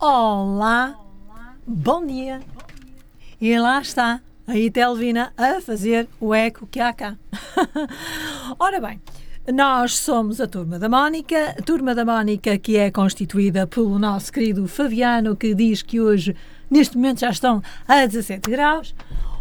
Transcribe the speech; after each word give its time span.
Olá, 0.00 0.96
bom 1.66 2.06
dia. 2.06 2.40
E 3.40 3.58
lá 3.58 3.80
está 3.80 4.20
a 4.46 4.56
Itelvina 4.56 5.32
a 5.36 5.60
fazer 5.60 6.08
o 6.20 6.32
eco 6.32 6.68
que 6.68 6.78
há 6.78 6.92
cá. 6.92 7.16
Ora 8.60 8.80
bem, 8.80 9.00
nós 9.52 9.98
somos 9.98 10.40
a 10.40 10.46
Turma 10.46 10.78
da 10.78 10.88
Mónica, 10.88 11.56
Turma 11.66 11.96
da 11.96 12.04
Mónica 12.04 12.56
que 12.58 12.76
é 12.76 12.92
constituída 12.92 13.66
pelo 13.66 13.98
nosso 13.98 14.32
querido 14.32 14.68
Fabiano, 14.68 15.34
que 15.34 15.52
diz 15.52 15.82
que 15.82 16.00
hoje, 16.00 16.36
neste 16.70 16.96
momento, 16.96 17.18
já 17.18 17.30
estão 17.30 17.60
a 17.88 18.06
17 18.06 18.48
graus, 18.48 18.94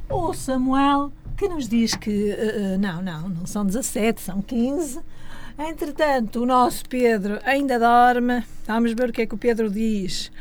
o 0.09 0.33
Samuel, 0.33 1.11
que 1.37 1.47
nos 1.47 1.69
diz 1.69 1.93
que 1.93 2.31
uh, 2.33 2.79
não, 2.79 3.03
não, 3.03 3.29
não 3.29 3.45
são 3.45 3.63
17, 3.63 4.19
são 4.19 4.41
15. 4.41 5.01
Entretanto, 5.59 6.43
o 6.43 6.45
nosso 6.45 6.87
Pedro 6.87 7.39
ainda 7.43 7.79
dorme. 7.79 8.43
Vamos 8.67 8.93
ver 8.93 9.09
o 9.09 9.13
que 9.13 9.23
é 9.23 9.25
que 9.25 9.33
o 9.33 9.39
Pedro 9.39 9.71
diz. 9.71 10.31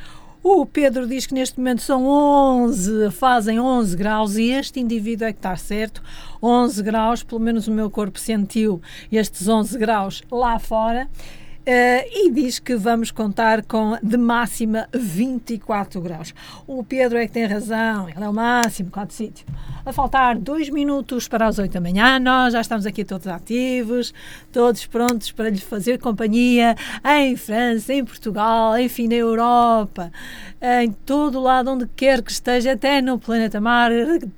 O 0.42 0.66
Pedro 0.66 1.06
diz 1.06 1.26
que 1.26 1.34
neste 1.34 1.58
momento 1.58 1.80
são 1.80 2.06
11, 2.06 3.10
fazem 3.10 3.58
11 3.58 3.96
graus 3.96 4.36
e 4.36 4.50
este 4.50 4.78
indivíduo 4.78 5.26
é 5.26 5.32
que 5.32 5.38
está 5.38 5.56
certo. 5.56 6.02
11 6.42 6.82
graus, 6.82 7.22
pelo 7.22 7.40
menos 7.40 7.66
o 7.66 7.72
meu 7.72 7.90
corpo 7.90 8.18
sentiu 8.20 8.80
estes 9.10 9.48
11 9.48 9.78
graus 9.78 10.22
lá 10.30 10.58
fora. 10.58 11.08
Uh, 11.62 12.06
e 12.12 12.30
diz 12.30 12.60
que 12.60 12.76
vamos 12.76 13.10
contar 13.10 13.64
com 13.64 13.98
de 14.00 14.16
máxima 14.16 14.86
24 14.94 16.00
graus. 16.00 16.32
O 16.64 16.84
Pedro 16.84 17.18
é 17.18 17.26
que 17.26 17.32
tem 17.32 17.44
razão, 17.44 18.08
ele 18.08 18.22
é 18.22 18.28
o 18.28 18.32
máximo, 18.32 18.88
quatro 18.88 19.16
sítio. 19.16 19.44
A 19.86 19.92
faltar 19.92 20.36
dois 20.36 20.68
minutos 20.68 21.28
para 21.28 21.46
as 21.46 21.60
8 21.60 21.72
da 21.72 21.80
manhã, 21.80 22.18
nós 22.18 22.54
já 22.54 22.60
estamos 22.60 22.86
aqui 22.86 23.04
todos 23.04 23.28
ativos, 23.28 24.12
todos 24.50 24.84
prontos 24.84 25.30
para 25.30 25.48
lhe 25.48 25.60
fazer 25.60 26.00
companhia 26.00 26.74
em 27.04 27.36
França, 27.36 27.94
em 27.94 28.04
Portugal, 28.04 28.76
enfim, 28.76 29.06
na 29.06 29.14
Europa, 29.14 30.10
em 30.60 30.90
todo 30.90 31.38
lado 31.38 31.70
onde 31.70 31.86
quer 31.94 32.20
que 32.20 32.32
esteja, 32.32 32.72
até 32.72 33.00
no 33.00 33.16
planeta 33.16 33.60
Marte 33.60 34.28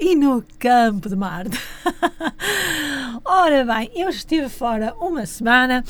e 0.00 0.16
no 0.16 0.42
campo 0.58 1.10
de 1.10 1.16
Marte. 1.16 1.60
Ora 3.26 3.64
bem, 3.64 3.90
eu 3.94 4.08
estive 4.08 4.48
fora 4.48 4.94
uma 5.00 5.24
semana, 5.26 5.84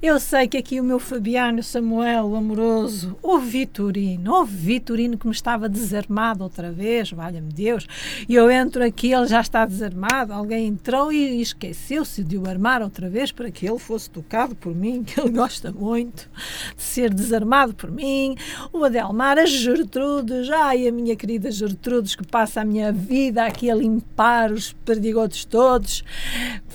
eu 0.00 0.18
sei 0.18 0.48
que 0.48 0.56
aqui 0.56 0.80
o 0.80 0.84
meu 0.84 0.98
Fabiano 0.98 1.62
Samuel, 1.62 2.26
o 2.26 2.36
amoroso, 2.36 3.16
o 3.22 3.38
Vitorino, 3.38 4.32
o 4.40 4.44
Vitorino 4.44 5.18
que 5.18 5.26
me 5.26 5.32
estava 5.32 5.68
desarmado 5.68 6.42
outra 6.42 6.70
vez, 6.70 7.10
valha-me 7.10 7.52
Deus, 7.52 7.86
e 8.28 8.34
eu 8.34 8.50
entro 8.60 8.84
aqui, 8.84 9.12
ele 9.12 9.26
já 9.26 9.40
está 9.40 9.64
desarmado, 9.64 10.32
alguém 10.32 10.66
entrou 10.66 11.12
e 11.12 11.40
esqueceu-se 11.40 12.22
de 12.22 12.36
o 12.36 12.48
armar 12.48 12.82
outra 12.82 13.08
vez 13.08 13.32
para 13.32 13.50
que 13.50 13.66
ele 13.66 13.78
fosse 13.78 14.08
tocado 14.10 14.54
por 14.54 14.74
mim, 14.74 15.02
que 15.04 15.20
ele 15.20 15.30
gosta 15.30 15.72
muito 15.72 16.28
de 16.76 16.82
ser 16.82 17.12
desarmado 17.12 17.74
por 17.74 17.90
mim, 17.90 18.36
o 18.72 18.84
Adelmar, 18.84 19.38
a 19.38 19.46
Gertrudes, 19.46 20.50
ai, 20.50 20.86
a 20.86 20.92
minha 20.92 21.16
querida 21.16 21.50
Gertrudes 21.50 22.14
que 22.14 22.26
passa 22.26 22.60
a 22.60 22.64
minha 22.64 22.92
vida 22.92 23.44
aqui 23.44 23.70
a 23.70 23.74
limpar 23.74 24.52
os 24.52 24.72
perdigotos 24.72 25.44
todos, 25.44 26.04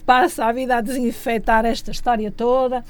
passa 0.05 0.45
a 0.45 0.51
vida 0.51 0.77
a 0.77 0.81
desinfetar 0.81 1.65
esta 1.65 1.91
história 1.91 2.31
toda 2.31 2.83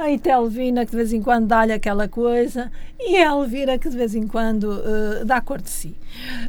a 0.00 0.10
Itelvina 0.10 0.84
que 0.84 0.92
de 0.92 0.96
vez 0.96 1.12
em 1.12 1.22
quando 1.22 1.46
dá-lhe 1.46 1.72
aquela 1.72 2.08
coisa 2.08 2.72
e 2.98 3.16
a 3.18 3.32
Elvira 3.32 3.78
que 3.78 3.88
de 3.88 3.96
vez 3.96 4.14
em 4.14 4.26
quando 4.26 4.64
uh, 4.64 5.24
dá 5.24 5.40
cor 5.40 5.60
de 5.60 5.68
si. 5.68 5.94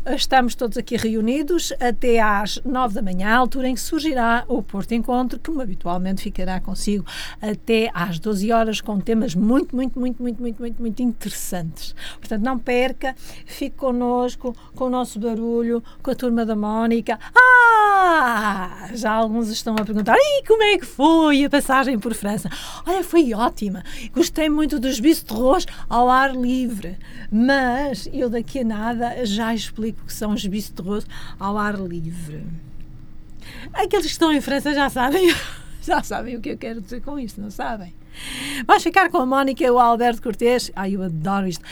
Estamos 0.05 0.55
todos 0.55 0.77
aqui 0.77 0.97
reunidos 0.97 1.73
até 1.79 2.19
às 2.19 2.61
nove 2.65 2.95
da 2.95 3.01
manhã, 3.01 3.35
altura 3.35 3.67
em 3.67 3.75
que 3.75 3.81
surgirá 3.81 4.43
o 4.47 4.61
Porto 4.61 4.93
Encontro, 4.93 5.39
que 5.39 5.51
habitualmente 5.61 6.21
ficará 6.21 6.59
consigo 6.59 7.05
até 7.41 7.89
às 7.93 8.19
12 8.19 8.51
horas 8.51 8.81
com 8.81 8.99
temas 8.99 9.35
muito, 9.35 9.75
muito, 9.75 9.99
muito, 9.99 10.21
muito, 10.21 10.41
muito, 10.41 10.59
muito, 10.59 10.81
muito 10.81 11.01
interessantes. 11.01 11.95
Portanto, 12.19 12.43
não 12.43 12.57
perca, 12.57 13.15
fique 13.45 13.75
connosco, 13.77 14.55
com 14.75 14.85
o 14.85 14.89
nosso 14.89 15.19
barulho, 15.19 15.83
com 16.01 16.11
a 16.11 16.15
turma 16.15 16.45
da 16.45 16.55
Mónica. 16.55 17.19
Ah! 17.35 18.89
Já 18.93 19.11
alguns 19.11 19.49
estão 19.49 19.75
a 19.75 19.85
perguntar, 19.85 20.15
e 20.17 20.43
como 20.45 20.63
é 20.63 20.77
que 20.77 20.85
foi 20.85 21.45
a 21.45 21.49
passagem 21.49 21.97
por 21.99 22.13
França? 22.13 22.49
Olha, 22.85 23.03
foi 23.03 23.33
ótima. 23.33 23.83
Gostei 24.13 24.49
muito 24.49 24.79
dos 24.79 24.99
bistros 24.99 25.65
ao 25.89 26.09
ar 26.09 26.35
livre, 26.35 26.97
mas 27.31 28.09
eu 28.11 28.29
daqui 28.29 28.59
a 28.59 28.63
nada 28.63 29.25
já 29.25 29.53
explico 29.61 30.05
que 30.05 30.13
são 30.13 30.33
os 30.33 30.45
bistros 30.45 31.05
ao 31.39 31.57
ar 31.57 31.75
livre. 31.75 32.45
Aqueles 33.73 34.05
que 34.05 34.11
estão 34.11 34.31
em 34.31 34.41
França 34.41 34.73
já 34.73 34.89
sabem, 34.89 35.33
já 35.81 36.03
sabem 36.03 36.35
o 36.35 36.41
que 36.41 36.49
eu 36.49 36.57
quero 36.57 36.81
dizer 36.81 37.01
com 37.01 37.17
isto, 37.17 37.41
não 37.41 37.49
sabem? 37.49 37.93
Vais 38.65 38.83
ficar 38.83 39.09
com 39.09 39.17
a 39.17 39.25
Mónica 39.25 39.63
e 39.63 39.69
o 39.69 39.79
Alberto 39.79 40.21
Cortês. 40.21 40.71
Ai, 40.75 40.95
eu 40.95 41.03
adoro 41.03 41.47
isto. 41.47 41.63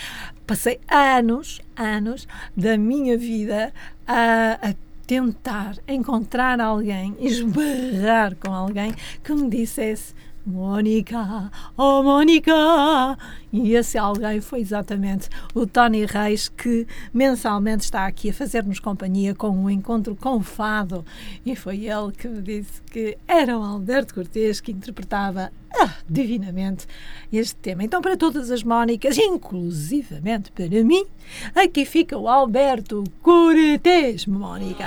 Passei 0.47 0.79
anos, 0.89 1.61
anos 1.75 2.27
da 2.55 2.77
minha 2.77 3.17
vida 3.17 3.73
a, 4.07 4.69
a 4.69 4.73
tentar 5.05 5.75
encontrar 5.87 6.59
alguém, 6.61 7.15
esbarrar 7.19 8.35
com 8.35 8.53
alguém 8.53 8.93
que 9.23 9.33
me 9.33 9.49
dissesse 9.49 10.13
Mônica, 10.45 11.51
oh 11.77 12.01
Mônica! 12.01 13.17
E 13.51 13.73
esse 13.73 13.97
alguém 13.97 14.41
foi 14.41 14.61
exatamente 14.61 15.27
o 15.55 15.65
Tony 15.65 16.05
Reis, 16.05 16.49
que 16.49 16.85
mensalmente 17.13 17.83
está 17.83 18.05
aqui 18.05 18.29
a 18.29 18.33
fazer-nos 18.33 18.79
companhia 18.79 19.33
com 19.33 19.49
um 19.49 19.69
encontro 19.69 20.15
com 20.15 20.37
o 20.37 20.41
fado. 20.41 21.03
E 21.45 21.55
foi 21.55 21.85
ele 21.85 22.11
que 22.11 22.27
me 22.27 22.41
disse 22.41 22.81
que 22.91 23.17
era 23.27 23.57
o 23.57 23.63
Alberto 23.63 24.13
Cortês 24.13 24.61
que 24.61 24.71
interpretava 24.71 25.51
ah, 25.73 25.93
divinamente 26.07 26.87
este 27.33 27.55
tema. 27.55 27.83
Então, 27.83 28.01
para 28.01 28.15
todas 28.15 28.51
as 28.51 28.63
Mónicas, 28.63 29.17
inclusivamente 29.17 30.51
para 30.51 30.83
mim, 30.83 31.05
aqui 31.55 31.85
fica 31.85 32.17
o 32.17 32.27
Alberto 32.27 33.03
Cortês, 33.21 34.25
Mónica. 34.25 34.85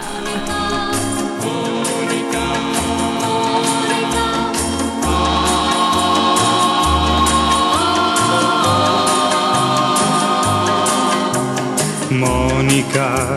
Mónica, 12.18 13.36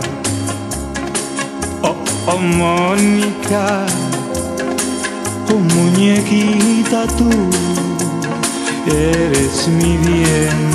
oh, 1.81 1.95
oh 2.27 2.37
Mónica, 2.39 3.85
oh 5.49 5.59
muñequita 5.59 7.07
tú, 7.17 7.29
eres 8.85 9.67
mi 9.69 9.97
bien, 9.97 10.71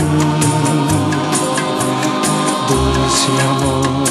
dulce 2.69 3.33
amor, 3.51 4.09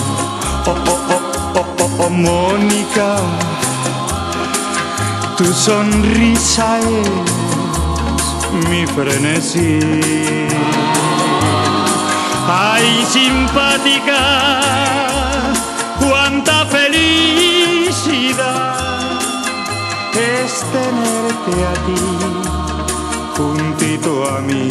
oh, 0.67 0.75
oh, 0.87 0.99
oh, 1.09 1.21
oh, 1.55 1.65
oh, 1.79 2.05
oh 2.05 2.09
Mónica, 2.09 3.17
tu 5.37 5.45
sonrisa 5.45 6.79
es 6.79 7.09
mi 8.69 8.85
frenesí. 8.85 9.79
Ay, 12.51 13.05
simpática, 13.07 14.59
cuánta 15.99 16.65
felicidad 16.65 17.99
es 20.15 20.63
tenerte 20.73 21.53
aquí, 21.73 22.01
juntito 23.37 24.11
a 24.27 24.41
mí. 24.41 24.67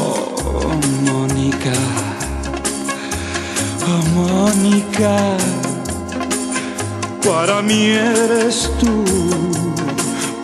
Oh, 0.00 0.72
Mónica, 1.04 1.76
oh, 3.86 4.02
Mónica, 4.14 5.14
para 7.22 7.60
mí 7.60 7.90
eres 7.90 8.70
tú, 8.80 9.04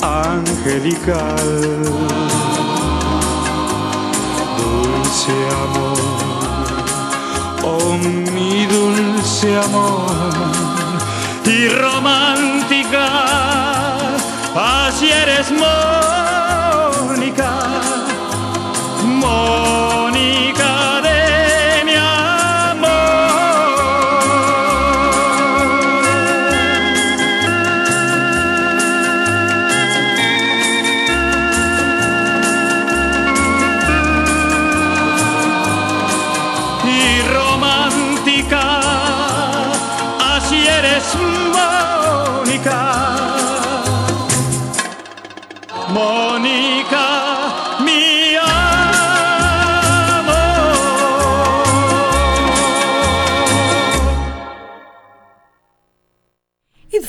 angelical 0.02 1.50
dulce 5.12 5.32
amor, 5.66 5.98
oh 7.64 7.98
mi 8.32 8.66
dulce 8.66 9.58
amor. 9.58 10.32
Y 11.44 11.68
romántica, 11.68 13.06
así 14.54 15.10
eres 15.10 15.50
Mónica, 17.10 17.52
Mónica. 19.04 20.81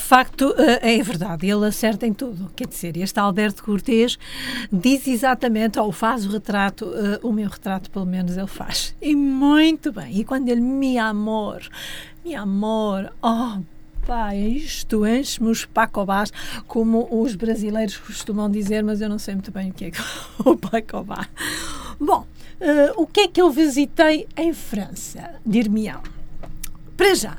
Facto 0.04 0.54
eh, 0.58 0.98
é 0.98 1.02
verdade, 1.02 1.50
ele 1.50 1.66
acerta 1.66 2.06
em 2.06 2.12
tudo. 2.12 2.50
Quer 2.54 2.68
dizer, 2.68 2.96
este 2.96 3.18
Alberto 3.18 3.64
Cortês 3.64 4.18
diz 4.70 5.08
exatamente, 5.08 5.78
ou 5.78 5.90
faz 5.90 6.26
o 6.26 6.30
retrato, 6.30 6.84
uh, 6.84 7.26
o 7.26 7.32
meu 7.32 7.48
retrato 7.48 7.90
pelo 7.90 8.04
menos 8.04 8.36
ele 8.36 8.46
faz. 8.46 8.94
E 9.00 9.16
muito 9.16 9.92
bem. 9.92 10.18
E 10.18 10.24
quando 10.24 10.48
ele, 10.48 10.60
me 10.60 10.98
amor, 10.98 11.62
me 12.24 12.34
amor, 12.34 13.12
oh 13.22 13.62
pá, 14.06 14.34
isto 14.34 15.06
enche-me 15.06 15.48
os 15.48 15.64
pacobás, 15.64 16.30
como 16.66 17.08
os 17.10 17.34
brasileiros 17.34 17.96
costumam 17.96 18.50
dizer, 18.50 18.84
mas 18.84 19.00
eu 19.00 19.08
não 19.08 19.18
sei 19.18 19.34
muito 19.34 19.50
bem 19.50 19.70
o 19.70 19.72
que 19.72 19.86
é 19.86 19.90
o 20.44 20.56
pacobá. 20.56 21.26
Bom, 21.98 22.26
uh, 22.60 23.02
o 23.02 23.06
que 23.06 23.20
é 23.20 23.28
que 23.28 23.40
eu 23.40 23.50
visitei 23.50 24.26
em 24.36 24.52
França, 24.52 25.36
dir-me-ão? 25.46 26.02
Para 26.96 27.14
já, 27.14 27.38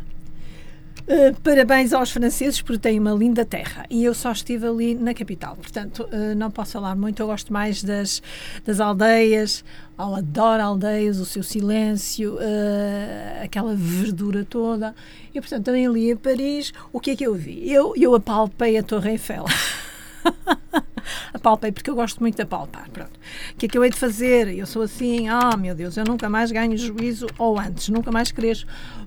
Uh, 1.08 1.40
parabéns 1.42 1.94
aos 1.94 2.10
franceses 2.10 2.60
porque 2.64 2.80
têm 2.80 3.00
uma 3.00 3.12
linda 3.12 3.46
terra 3.46 3.86
e 3.92 4.04
eu 4.04 4.12
só 4.16 4.32
estive 4.32 4.66
ali 4.66 4.96
na 4.96 5.14
capital, 5.14 5.56
portanto 5.56 6.10
uh, 6.12 6.36
não 6.36 6.50
posso 6.50 6.72
falar 6.72 6.96
muito. 6.96 7.22
Eu 7.22 7.28
gosto 7.28 7.54
mais 7.54 7.84
das, 7.84 8.24
das 8.66 8.80
aldeias, 8.80 9.64
eu 10.00 10.16
adoro 10.16 10.64
aldeias, 10.64 11.20
o 11.20 11.26
seu 11.26 11.44
silêncio, 11.44 12.34
uh, 12.36 13.44
aquela 13.44 13.76
verdura 13.76 14.44
toda. 14.44 14.96
E 15.34 15.40
portanto, 15.40 15.66
também 15.66 15.86
ali 15.86 16.10
em 16.10 16.16
Paris, 16.16 16.74
o 16.92 17.00
que 17.00 17.12
é 17.12 17.16
que 17.16 17.28
eu 17.28 17.36
vi? 17.36 17.72
Eu, 17.72 17.94
eu 17.96 18.16
apalpei 18.16 18.76
a 18.76 18.82
Torre 18.82 19.12
Eiffel. 19.12 19.46
apalpei, 21.34 21.72
porque 21.72 21.90
eu 21.90 21.96
gosto 21.96 22.20
muito 22.20 22.36
de 22.36 22.42
apalpar. 22.42 22.90
Pronto. 22.90 23.20
O 23.52 23.56
que 23.58 23.68
é 23.68 23.70
que 23.70 23.78
eu 23.78 23.84
hei 23.84 23.92
de 23.92 23.98
fazer? 23.98 24.48
Eu 24.48 24.66
sou 24.66 24.82
assim, 24.82 25.28
ah, 25.30 25.52
oh, 25.54 25.58
meu 25.58 25.76
Deus, 25.76 25.98
eu 25.98 26.04
nunca 26.04 26.30
mais 26.30 26.52
ganho 26.52 26.78
juízo, 26.78 27.28
ou 27.38 27.60
antes, 27.60 27.90
nunca 27.90 28.12
mais 28.12 28.32
cresço. 28.32 28.66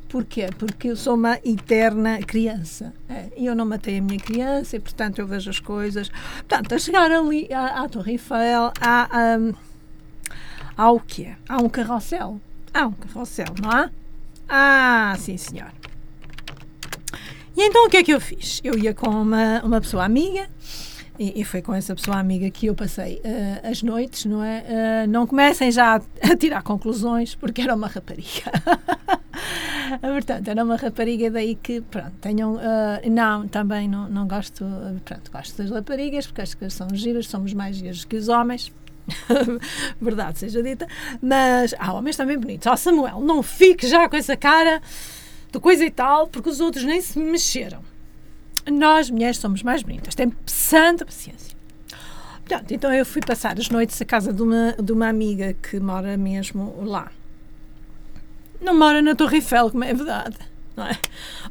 Porquê? 0.08 0.48
Porque 0.58 0.88
eu 0.88 0.96
sou 0.96 1.14
uma 1.14 1.38
eterna 1.44 2.18
criança. 2.20 2.94
É, 3.08 3.28
e 3.36 3.44
eu 3.44 3.54
não 3.54 3.66
matei 3.66 3.98
a 3.98 4.02
minha 4.02 4.18
criança 4.18 4.76
e, 4.76 4.80
portanto, 4.80 5.18
eu 5.18 5.26
vejo 5.26 5.50
as 5.50 5.60
coisas. 5.60 6.08
Portanto, 6.08 6.74
a 6.74 6.78
chegar 6.78 7.12
ali 7.12 7.52
à, 7.52 7.82
à 7.82 7.88
Torre 7.88 8.12
Eiffel, 8.12 8.72
há, 8.80 9.08
um, 9.38 9.52
há 10.76 10.90
o 10.90 11.00
quê? 11.00 11.34
Há 11.46 11.58
um 11.58 11.68
carrossel. 11.68 12.40
Há 12.72 12.86
um 12.86 12.92
carrossel, 12.92 13.54
não 13.62 13.70
há? 13.70 13.90
Ah, 14.48 15.14
sim, 15.18 15.36
senhor. 15.36 15.70
E 17.54 17.62
então 17.62 17.86
o 17.86 17.90
que 17.90 17.98
é 17.98 18.02
que 18.02 18.12
eu 18.12 18.20
fiz? 18.20 18.60
Eu 18.64 18.78
ia 18.78 18.94
com 18.94 19.10
uma, 19.10 19.60
uma 19.62 19.80
pessoa 19.80 20.04
amiga 20.04 20.48
e, 21.18 21.40
e, 21.40 21.44
foi 21.44 21.60
com 21.60 21.74
essa 21.74 21.94
pessoa 21.94 22.18
amiga 22.18 22.48
que 22.48 22.66
eu 22.66 22.74
passei 22.74 23.16
uh, 23.16 23.68
as 23.68 23.82
noites, 23.82 24.24
não 24.24 24.42
é? 24.42 24.64
Uh, 25.04 25.10
não 25.10 25.26
comecem 25.26 25.70
já 25.72 25.96
a, 25.96 26.36
tirar 26.36 26.62
conclusões, 26.62 27.34
porque 27.34 27.60
era 27.60 27.74
uma 27.74 27.88
rapariga. 27.88 28.52
Portanto, 30.00 30.48
era 30.48 30.62
uma 30.62 30.76
rapariga 30.76 31.30
daí 31.30 31.56
que, 31.56 31.80
pronto, 31.80 32.12
tenham. 32.20 32.54
Uh, 32.54 33.10
não, 33.10 33.48
também 33.48 33.88
não, 33.88 34.08
não 34.08 34.28
gosto. 34.28 34.64
Pronto, 35.04 35.30
gosto 35.32 35.60
das 35.60 35.70
raparigas, 35.70 36.26
porque 36.26 36.42
acho 36.42 36.56
que 36.56 36.70
são 36.70 36.88
giras, 36.94 37.26
somos 37.26 37.52
mais 37.52 37.76
giros 37.76 38.04
que 38.04 38.16
os 38.16 38.28
homens. 38.28 38.72
Verdade 40.00 40.38
seja 40.38 40.62
dita. 40.62 40.86
Mas 41.20 41.74
há 41.78 41.92
homens 41.92 42.16
também 42.16 42.38
bonitos. 42.38 42.66
Ó, 42.68 42.74
oh, 42.74 42.76
Samuel, 42.76 43.20
não 43.20 43.42
fique 43.42 43.88
já 43.88 44.08
com 44.08 44.16
essa 44.16 44.36
cara 44.36 44.80
de 45.50 45.58
coisa 45.58 45.84
e 45.84 45.90
tal, 45.90 46.28
porque 46.28 46.48
os 46.48 46.60
outros 46.60 46.84
nem 46.84 47.00
se 47.00 47.18
mexeram 47.18 47.82
nós, 48.70 49.10
mulheres, 49.10 49.38
somos 49.38 49.62
mais 49.62 49.82
bonitas. 49.82 50.14
Tem 50.14 50.32
santa 50.46 51.04
paciência. 51.04 51.56
Portanto, 52.48 52.72
então 52.72 52.92
eu 52.92 53.04
fui 53.04 53.20
passar 53.20 53.58
as 53.58 53.68
noites 53.68 54.00
à 54.00 54.04
casa 54.04 54.32
de 54.32 54.42
uma, 54.42 54.72
de 54.72 54.92
uma 54.92 55.08
amiga 55.08 55.54
que 55.54 55.78
mora 55.78 56.16
mesmo 56.16 56.82
lá. 56.82 57.10
Não 58.60 58.74
mora 58.76 59.02
na 59.02 59.14
Torre 59.14 59.36
Eiffel, 59.36 59.70
como 59.70 59.84
é 59.84 59.92
verdade. 59.92 60.36
Não 60.76 60.86
é? 60.86 60.98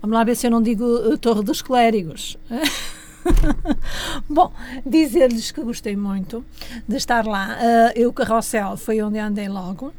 Vamos 0.02 0.18
lá 0.18 0.24
ver 0.24 0.36
se 0.36 0.48
eu 0.48 0.52
não 0.52 0.62
digo 0.62 0.84
uh, 0.84 1.18
Torre 1.18 1.44
dos 1.44 1.62
Clérigos. 1.62 2.38
Bom, 4.28 4.52
dizer-lhes 4.86 5.52
que 5.52 5.62
gostei 5.62 5.96
muito 5.96 6.44
de 6.88 6.98
estar 6.98 7.26
lá. 7.26 7.58
Uh, 7.58 7.92
eu, 7.96 8.12
Carrossel, 8.12 8.76
foi 8.76 9.02
onde 9.02 9.20
andei 9.20 9.48
logo. 9.48 9.94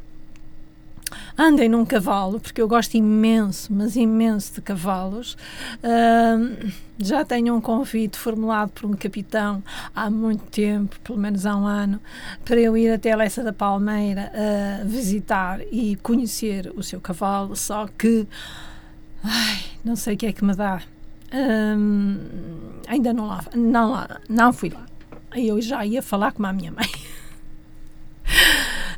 Andem 1.37 1.69
num 1.69 1.85
cavalo, 1.85 2.39
porque 2.39 2.61
eu 2.61 2.67
gosto 2.67 2.95
imenso, 2.95 3.71
mas 3.73 3.95
imenso 3.95 4.55
de 4.55 4.61
cavalos. 4.61 5.37
Uh, 5.83 6.71
já 6.97 7.23
tenho 7.23 7.55
um 7.55 7.61
convite 7.61 8.17
formulado 8.17 8.71
por 8.71 8.85
um 8.85 8.93
capitão 8.93 9.63
há 9.95 10.09
muito 10.09 10.43
tempo, 10.45 10.99
pelo 11.01 11.17
menos 11.17 11.45
há 11.45 11.55
um 11.55 11.65
ano, 11.65 11.99
para 12.43 12.59
eu 12.59 12.75
ir 12.75 12.91
até 12.91 13.11
a 13.11 13.17
Leça 13.17 13.43
da 13.43 13.53
Palmeira 13.53 14.31
uh, 14.33 14.87
visitar 14.87 15.61
e 15.71 15.95
conhecer 15.97 16.71
o 16.75 16.83
seu 16.83 16.99
cavalo, 16.99 17.55
só 17.55 17.87
que 17.87 18.27
ai, 19.23 19.59
não 19.83 19.95
sei 19.95 20.15
o 20.15 20.17
que 20.17 20.25
é 20.25 20.33
que 20.33 20.43
me 20.43 20.55
dá. 20.55 20.81
ainda 22.87 23.13
não 23.13 23.27
lá, 23.27 23.43
não 23.55 23.91
lá, 23.91 24.19
não 24.27 24.51
fui 24.51 24.69
lá. 24.69 24.85
Eu 25.35 25.61
já 25.61 25.85
ia 25.85 26.01
falar 26.01 26.31
com 26.31 26.45
a 26.45 26.51
minha 26.51 26.71
mãe. 26.71 26.89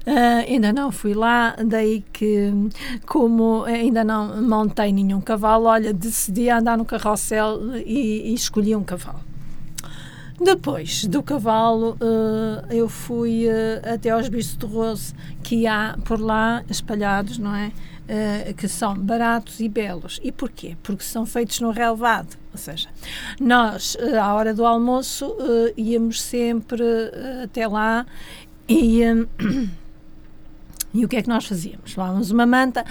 Uh, 0.02 0.50
ainda 0.50 0.74
não 0.74 0.92
fui 0.92 1.14
lá, 1.14 1.56
daí 1.64 2.04
que, 2.12 2.52
como 3.06 3.64
ainda 3.66 4.04
não 4.04 4.42
montei 4.42 4.92
nenhum 4.92 5.22
cavalo, 5.22 5.66
olha, 5.66 5.94
decidi 5.94 6.50
andar 6.50 6.78
no 6.78 6.86
carrossel 6.86 7.78
e, 7.86 8.32
e 8.32 8.34
escolhi 8.34 8.76
um 8.76 8.84
cavalo. 8.84 9.20
Depois 10.44 11.06
do 11.06 11.22
cavalo, 11.22 11.96
uh, 12.02 12.74
eu 12.74 12.90
fui 12.90 13.46
uh, 13.48 13.94
até 13.94 14.10
aos 14.10 14.28
bistros 14.28 15.14
que 15.44 15.68
há 15.68 15.96
por 16.04 16.20
lá 16.20 16.64
espalhados, 16.68 17.38
não 17.38 17.56
é? 17.56 17.68
Uh, 17.68 18.54
que 18.56 18.68
são 18.68 18.96
baratos 18.98 19.60
e 19.60 19.70
belos. 19.70 20.20
E 20.24 20.32
porquê? 20.32 20.76
Porque 20.82 21.04
são 21.04 21.28
feitos 21.28 21.60
no 21.60 21.70
relevado. 21.70 22.36
Ou 22.52 22.58
seja, 22.58 22.90
nós, 23.40 23.96
à 24.20 24.34
hora 24.34 24.52
do 24.52 24.66
almoço, 24.66 25.32
íamos 25.78 26.20
sempre 26.20 26.84
até 27.44 27.68
lá 27.68 28.06
e. 28.68 29.02
E 30.94 31.06
o 31.06 31.08
que 31.08 31.16
é 31.16 31.22
que 31.22 31.30
nós 31.30 31.46
fazíamos? 31.46 31.96
Levávamos 31.96 32.32
uma 32.32 32.46
manta, 32.46 32.86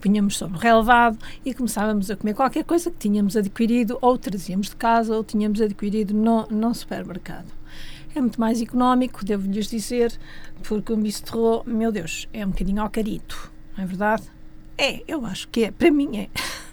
punhamos 0.00 0.36
sobre 0.36 0.56
o 0.56 0.60
relevado 0.60 1.18
e 1.44 1.54
começávamos 1.54 2.10
a 2.10 2.16
comer 2.16 2.34
qualquer 2.34 2.64
coisa 2.64 2.90
que 2.90 2.98
tínhamos 2.98 3.36
adquirido 3.36 3.96
ou 4.00 4.18
trazíamos 4.18 4.68
de 4.68 4.76
casa 4.76 5.14
ou 5.14 5.22
tínhamos 5.22 5.60
adquirido 5.60 6.12
no, 6.12 6.46
no 6.48 6.74
supermercado. 6.74 7.52
É 8.14 8.20
muito 8.20 8.40
mais 8.40 8.60
económico, 8.60 9.24
devo-lhes 9.24 9.68
dizer, 9.68 10.12
porque 10.62 10.92
o 10.92 10.96
bistrô, 10.96 11.62
meu 11.66 11.90
Deus, 11.90 12.28
é 12.32 12.44
um 12.44 12.50
bocadinho 12.50 12.82
ao 12.82 12.90
carito, 12.90 13.52
não 13.76 13.84
é 13.84 13.86
verdade? 13.86 14.22
É, 14.76 15.02
eu 15.06 15.24
acho 15.24 15.48
que 15.48 15.64
é, 15.64 15.70
para 15.70 15.90
mim 15.90 16.16
é. 16.16 16.28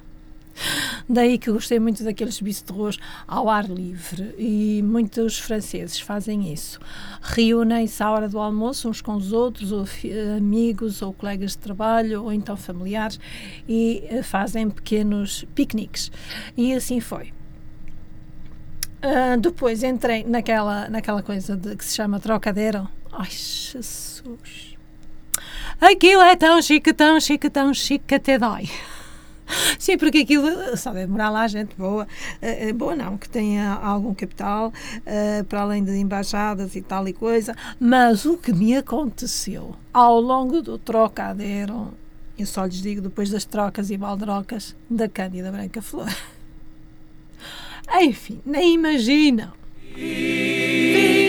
Daí 1.07 1.37
que 1.37 1.49
eu 1.49 1.53
gostei 1.53 1.79
muito 1.79 2.03
daqueles 2.03 2.39
bistrôs 2.39 2.97
ao 3.27 3.49
ar 3.49 3.69
livre 3.69 4.33
e 4.37 4.81
muitos 4.83 5.39
franceses 5.39 5.99
fazem 5.99 6.51
isso. 6.53 6.79
Reúnem-se 7.21 8.01
à 8.01 8.11
hora 8.11 8.29
do 8.29 8.39
almoço 8.39 8.89
uns 8.89 9.01
com 9.01 9.15
os 9.15 9.31
outros, 9.33 9.71
ou 9.71 9.85
amigos, 10.37 11.01
ou 11.01 11.13
colegas 11.13 11.51
de 11.51 11.57
trabalho, 11.59 12.23
ou 12.23 12.31
então 12.31 12.55
familiares, 12.55 13.19
e 13.67 14.03
eh, 14.09 14.23
fazem 14.23 14.69
pequenos 14.69 15.45
piqueniques. 15.55 16.11
E 16.55 16.73
assim 16.73 16.99
foi. 16.99 17.33
Uh, 19.03 19.39
depois 19.39 19.81
entrei 19.83 20.23
naquela, 20.23 20.87
naquela 20.87 21.23
coisa 21.23 21.57
de, 21.57 21.75
que 21.75 21.83
se 21.83 21.95
chama 21.95 22.19
trocadeiro. 22.19 22.87
Ai, 23.11 23.29
Jesus! 23.29 24.77
Aquilo 25.79 26.21
é 26.21 26.35
tão 26.35 26.61
chique, 26.61 26.93
tão 26.93 27.19
chique, 27.19 27.49
tão 27.49 27.73
chique, 27.73 28.13
até 28.13 28.37
dói. 28.37 28.69
Sim, 29.79 29.97
porque 29.97 30.19
aquilo 30.19 30.77
só 30.77 30.91
deve 30.91 31.11
morar 31.11 31.29
lá 31.29 31.47
gente 31.47 31.75
boa, 31.75 32.07
uh, 32.41 32.73
boa 32.73 32.95
não, 32.95 33.17
que 33.17 33.29
tenha 33.29 33.73
algum 33.73 34.13
capital, 34.13 34.71
uh, 34.99 35.43
para 35.45 35.61
além 35.61 35.83
de 35.83 35.95
embaixadas 35.97 36.75
e 36.75 36.81
tal 36.81 37.07
e 37.07 37.13
coisa, 37.13 37.55
mas 37.79 38.25
o 38.25 38.37
que 38.37 38.53
me 38.53 38.75
aconteceu 38.75 39.75
ao 39.93 40.19
longo 40.19 40.61
do 40.61 40.77
trocadeiro, 40.77 41.93
eu 42.37 42.45
só 42.45 42.65
lhes 42.65 42.81
digo 42.81 43.01
depois 43.01 43.29
das 43.29 43.45
trocas 43.45 43.91
e 43.91 43.97
baldrocas 43.97 44.75
da 44.89 45.07
Cândida 45.07 45.51
Branca 45.51 45.81
Flor. 45.81 46.09
Enfim, 48.01 48.39
nem 48.45 48.73
imaginam. 48.75 49.51
Creations.ca 49.93 51.20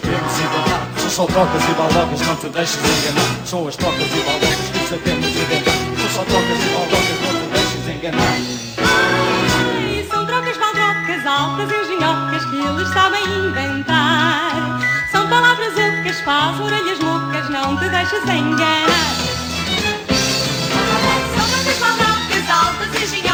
sabemos 0.00 0.38
inventar. 0.38 0.88
São 0.96 1.10
só 1.10 1.26
trocas 1.26 1.62
e 1.62 1.72
balocas, 1.74 2.20
não 2.26 2.36
te 2.36 2.48
deixes 2.48 2.76
enganar. 2.76 3.46
São 3.46 3.68
as 3.68 3.76
trocas 3.76 4.06
e 4.06 4.20
balocas 4.20 4.70
que 4.72 4.88
sabemos 4.88 5.28
inventar. 5.28 5.74
São 5.98 6.08
só 6.10 6.24
trocas 6.24 6.58
e 6.58 6.68
balocas, 6.74 7.20
não 7.22 7.34
te 7.40 7.46
deixes 7.54 7.88
enganar. 7.88 8.38
São 10.10 10.26
trocas, 10.26 10.56
baldocas, 10.56 11.26
altas 11.26 11.70
engenhocas 11.70 12.44
que 12.46 12.56
eles 12.56 12.88
sabem 12.88 13.24
inventar. 13.46 14.80
São 15.12 15.28
palavras 15.28 15.72
ocas, 15.72 16.20
faz 16.22 16.60
orelhas 16.60 16.98
mocas, 16.98 17.48
não 17.50 17.76
te 17.76 17.88
deixes 17.88 18.24
enganar. 18.24 18.88
São 21.34 21.46
trocas, 21.50 21.78
baldocas, 21.78 22.50
altas 22.50 23.02
engenhocas 23.02 23.33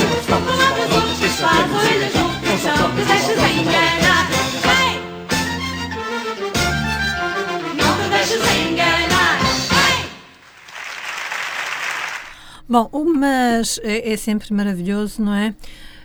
Bom, 12.71 12.89
mas 13.03 13.81
é, 13.83 14.13
é 14.13 14.15
sempre 14.15 14.53
maravilhoso, 14.53 15.21
não 15.21 15.33
é? 15.33 15.53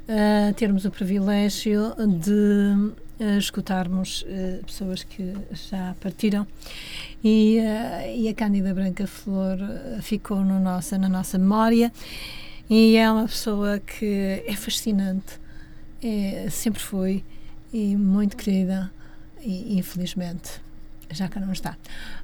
Ah, 0.08 0.52
termos 0.54 0.84
o 0.84 0.90
privilégio 0.90 1.94
de 2.18 2.92
ah, 3.20 3.38
escutarmos 3.38 4.26
ah, 4.28 4.64
pessoas 4.66 5.04
que 5.04 5.32
já 5.52 5.94
partiram. 6.00 6.44
E, 7.22 7.58
e 8.16 8.28
a 8.28 8.34
Cândida 8.34 8.74
Branca 8.74 9.06
Flor 9.06 9.58
ficou 10.02 10.38
no 10.38 10.58
nossa, 10.58 10.98
na 10.98 11.08
nossa 11.08 11.38
memória. 11.38 11.92
E 12.68 12.96
é 12.96 13.08
uma 13.12 13.28
pessoa 13.28 13.78
que 13.78 14.42
é 14.44 14.56
fascinante, 14.56 15.38
é, 16.02 16.48
sempre 16.50 16.82
foi 16.82 17.24
e 17.72 17.94
muito 17.94 18.36
querida 18.36 18.90
e 19.40 19.78
infelizmente 19.78 20.65
já 21.10 21.28
cá 21.28 21.40
não 21.40 21.52
está. 21.52 21.76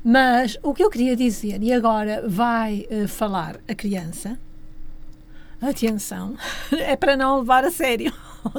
Mas 0.05 0.59
o 0.63 0.75
que 0.75 0.83
eu 0.83 0.91
queria 0.91 1.17
dizer, 1.17 1.63
e 1.63 1.73
agora 1.73 2.25
vai 2.27 2.87
eh, 2.91 3.07
falar 3.07 3.59
a 3.69 3.75
criança, 3.75 4.39
atenção, 5.61 6.37
é 6.73 6.97
para 6.97 7.17
não 7.17 7.41
levar 7.41 7.65
a 7.65 7.71
sério. 7.71 8.13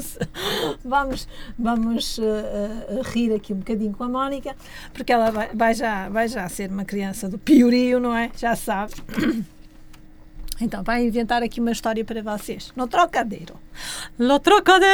Vamos 0.86 1.28
vamos 1.60 2.18
eh, 2.18 2.24
eh, 2.24 3.02
rir 3.04 3.34
aqui 3.34 3.52
um 3.52 3.58
bocadinho 3.58 3.92
com 3.92 4.06
a 4.06 4.08
Mónica, 4.08 4.56
porque 4.94 5.12
ela 5.12 5.30
vai, 5.30 5.50
vai 5.54 5.74
já, 5.74 6.08
vai 6.08 6.26
já 6.30 6.48
ser 6.48 6.70
uma 6.70 6.86
criança 6.86 7.28
do 7.28 7.38
piorio, 7.38 8.00
não 8.00 8.16
é? 8.16 8.32
Já 8.38 8.56
sabe. 8.56 8.94
Então, 10.62 10.84
vai 10.84 11.06
inventar 11.06 11.42
aqui 11.42 11.60
uma 11.60 11.72
história 11.72 12.06
para 12.06 12.22
vocês. 12.22 12.72
No 12.76 12.88
trocadeiro. 12.88 13.56
No 14.18 14.40
trocadeiro, 14.40 14.86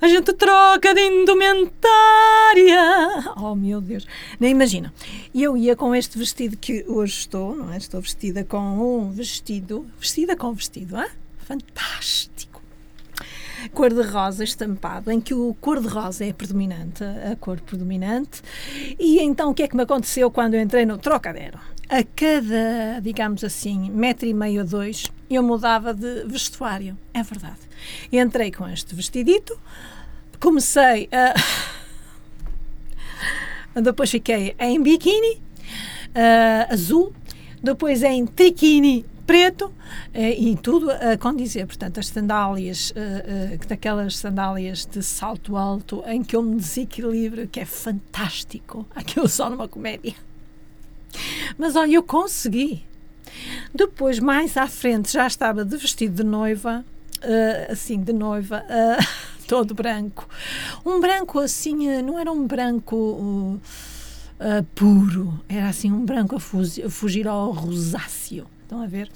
a 0.00 0.08
gente 0.08 0.32
troca 0.32 0.94
de 0.94 1.00
indumentária. 1.00 1.82
Oh, 3.36 3.54
meu 3.54 3.80
Deus. 3.80 4.06
Nem 4.40 4.50
imagina. 4.50 4.92
E 5.32 5.42
eu 5.42 5.56
ia 5.56 5.76
com 5.76 5.94
este 5.94 6.18
vestido 6.18 6.56
que 6.56 6.84
hoje 6.88 7.20
estou, 7.20 7.54
não 7.54 7.72
é? 7.72 7.76
Estou 7.76 8.00
vestida 8.00 8.44
com 8.44 8.58
um 8.58 9.10
vestido. 9.10 9.86
Vestida 9.98 10.36
com 10.36 10.52
vestido, 10.52 10.96
ah? 10.96 11.08
Fantástico 11.38 12.48
cor-de-rosa 13.72 14.44
estampado, 14.44 15.10
em 15.10 15.20
que 15.20 15.34
o 15.34 15.52
cor-de-rosa 15.60 16.24
é 16.24 16.32
predominante, 16.32 17.02
a 17.02 17.34
cor 17.36 17.60
predominante. 17.60 18.40
E 18.98 19.20
então 19.20 19.50
o 19.50 19.54
que 19.54 19.64
é 19.64 19.68
que 19.68 19.76
me 19.76 19.82
aconteceu 19.82 20.30
quando 20.30 20.54
eu 20.54 20.60
entrei 20.60 20.86
no 20.86 20.96
trocadeiro? 20.96 21.58
A 21.88 22.04
cada, 22.04 23.00
digamos 23.00 23.42
assim, 23.42 23.90
metro 23.90 24.26
e 24.26 24.34
meio 24.34 24.60
a 24.60 24.64
dois, 24.64 25.10
eu 25.30 25.42
mudava 25.42 25.94
de 25.94 26.24
vestuário. 26.24 26.96
É 27.14 27.22
verdade. 27.22 27.58
Entrei 28.12 28.52
com 28.52 28.68
este 28.68 28.94
vestidito, 28.94 29.58
comecei 30.38 31.08
a. 31.12 31.34
Depois 33.80 34.10
fiquei 34.10 34.54
em 34.58 34.82
biquíni 34.82 35.40
ah, 36.14 36.72
azul, 36.72 37.12
depois 37.62 38.02
em 38.02 38.26
triquini 38.26 39.04
preto 39.26 39.70
eh, 40.14 40.40
e 40.40 40.56
tudo 40.56 40.90
a 40.90 41.18
condizer. 41.18 41.66
Portanto, 41.66 42.00
as 42.00 42.08
sandálias, 42.08 42.92
eh, 42.96 43.58
daquelas 43.68 44.16
sandálias 44.16 44.86
de 44.86 45.02
salto 45.02 45.56
alto 45.56 46.02
em 46.06 46.24
que 46.24 46.34
eu 46.34 46.42
me 46.42 46.56
desequilibro, 46.56 47.46
que 47.46 47.60
é 47.60 47.64
fantástico. 47.66 48.86
Aquilo 48.96 49.28
só 49.28 49.50
numa 49.50 49.68
comédia. 49.68 50.14
Mas 51.56 51.76
olha, 51.76 51.94
eu 51.94 52.02
consegui. 52.02 52.84
Depois, 53.74 54.18
mais 54.18 54.56
à 54.56 54.66
frente, 54.66 55.12
já 55.12 55.26
estava 55.26 55.64
de 55.64 55.76
vestido 55.76 56.16
de 56.16 56.24
noiva, 56.24 56.84
eh, 57.22 57.68
assim, 57.70 58.00
de 58.00 58.12
noiva, 58.12 58.64
eh, 58.68 58.98
todo 59.46 59.74
branco. 59.74 60.28
Um 60.84 61.00
branco 61.00 61.38
assim, 61.38 61.88
eh, 61.88 62.02
não 62.02 62.18
era 62.18 62.30
um 62.32 62.46
branco. 62.46 62.96
uh, 62.96 63.60
uh, 64.40 64.64
puro, 64.74 65.40
era 65.48 65.68
assim 65.68 65.90
um 65.92 66.04
branco 66.04 66.36
a, 66.36 66.40
fugi- 66.40 66.82
a 66.82 66.90
fugir 66.90 67.26
ao 67.28 67.50
rosáceo. 67.50 68.46
Estão 68.62 68.82
a 68.82 68.86
ver? 68.86 69.08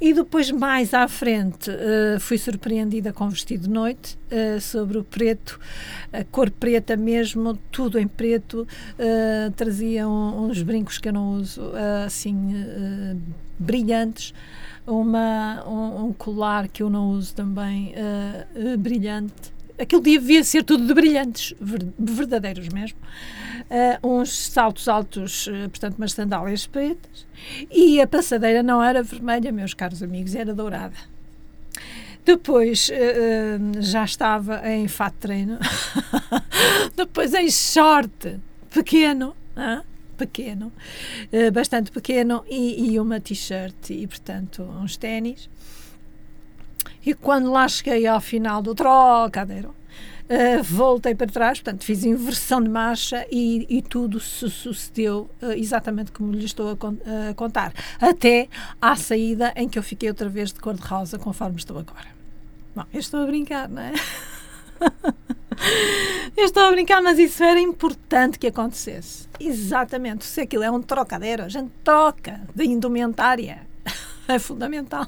E 0.00 0.14
depois, 0.14 0.48
mais 0.52 0.94
à 0.94 1.08
frente, 1.08 1.68
uh, 1.70 2.20
fui 2.20 2.38
surpreendida 2.38 3.12
com 3.12 3.28
vestido 3.28 3.64
de 3.64 3.70
noite, 3.70 4.16
uh, 4.30 4.60
sobre 4.60 4.96
o 4.96 5.02
preto, 5.02 5.58
a 6.12 6.22
cor 6.22 6.50
preta 6.50 6.96
mesmo, 6.96 7.58
tudo 7.72 7.98
em 7.98 8.06
preto. 8.06 8.66
uh, 8.96 9.50
trazia 9.56 10.08
um- 10.08 10.44
uns 10.48 10.62
brincos 10.62 10.98
que 10.98 11.08
eu 11.08 11.12
não 11.12 11.32
uso, 11.32 11.62
assim, 12.06 12.54
brilhantes. 13.58 14.32
Uma, 14.86 15.64
um, 15.68 16.06
um 16.06 16.12
colar 16.12 16.68
que 16.68 16.82
eu 16.82 16.88
não 16.88 17.10
uso 17.10 17.34
também, 17.34 17.92
brilhante. 18.78 19.52
Aquilo 19.78 20.00
devia 20.00 20.42
ser 20.42 20.62
tudo 20.64 20.86
de 20.86 20.94
brilhantes, 20.94 21.54
ver- 21.60 21.86
verdadeiros 21.98 22.68
mesmo. 22.68 22.98
Ah, 23.70 23.98
uns 24.02 24.30
saltos 24.48 24.88
altos, 24.88 25.48
ah, 25.48 25.68
portanto, 25.68 25.96
umas 25.98 26.12
sandálias 26.12 26.66
pretas. 26.66 27.26
E 27.70 28.00
a 28.00 28.06
passadeira 28.06 28.62
não 28.62 28.82
era 28.82 29.02
vermelha, 29.02 29.52
meus 29.52 29.74
caros 29.74 30.02
amigos, 30.02 30.34
era 30.34 30.54
dourada. 30.54 30.96
Depois 32.24 32.90
ah, 32.90 33.80
já 33.80 34.04
estava 34.04 34.68
em 34.70 34.88
fato 34.88 35.16
treino. 35.20 35.58
Depois 36.96 37.34
em 37.34 37.50
short 37.50 38.40
pequeno. 38.70 39.36
Pequeno, 40.16 40.72
bastante 41.52 41.92
pequeno, 41.92 42.44
e, 42.48 42.90
e 42.90 42.98
uma 42.98 43.20
t-shirt 43.20 43.90
e, 43.90 44.04
portanto, 44.04 44.64
uns 44.64 44.96
ténis. 44.96 45.48
E 47.06 47.14
quando 47.14 47.52
lá 47.52 47.68
cheguei 47.68 48.04
ao 48.04 48.20
final 48.20 48.60
do 48.60 48.74
trocadeiro, 48.74 49.72
Uh, 50.28 50.62
voltei 50.62 51.14
para 51.14 51.26
trás, 51.26 51.58
portanto, 51.58 51.84
fiz 51.84 52.04
inversão 52.04 52.62
de 52.62 52.68
marcha 52.68 53.26
e, 53.30 53.66
e 53.68 53.80
tudo 53.80 54.20
se 54.20 54.50
sucedeu 54.50 55.30
uh, 55.42 55.52
exatamente 55.52 56.12
como 56.12 56.32
lhe 56.32 56.44
estou 56.44 56.70
a, 56.72 56.76
con- 56.76 56.98
contar. 57.34 57.72
Até 57.98 58.48
à 58.80 58.94
saída 58.94 59.52
em 59.56 59.68
que 59.68 59.78
eu 59.78 59.82
fiquei 59.82 60.08
outra 60.08 60.28
vez 60.28 60.52
de 60.52 60.60
cor-de-rosa, 60.60 61.18
conforme 61.18 61.56
estou 61.56 61.78
agora. 61.78 62.08
Bom, 62.76 62.84
eu 62.92 63.00
estou 63.00 63.22
a 63.22 63.26
brincar, 63.26 63.68
não 63.68 63.80
é? 63.80 63.92
eu 66.36 66.44
estou 66.44 66.62
a 66.62 66.70
brincar, 66.70 67.02
mas 67.02 67.18
isso 67.18 67.42
era 67.42 67.58
importante 67.58 68.38
que 68.38 68.46
acontecesse. 68.46 69.26
Exatamente. 69.40 70.24
Se 70.24 70.42
aquilo 70.42 70.62
é 70.62 70.70
um 70.70 70.80
trocadeiro, 70.82 71.42
a 71.42 71.48
gente 71.48 71.70
troca 71.82 72.40
de 72.54 72.64
indumentária. 72.64 73.66
é 74.28 74.38
fundamental. 74.38 75.06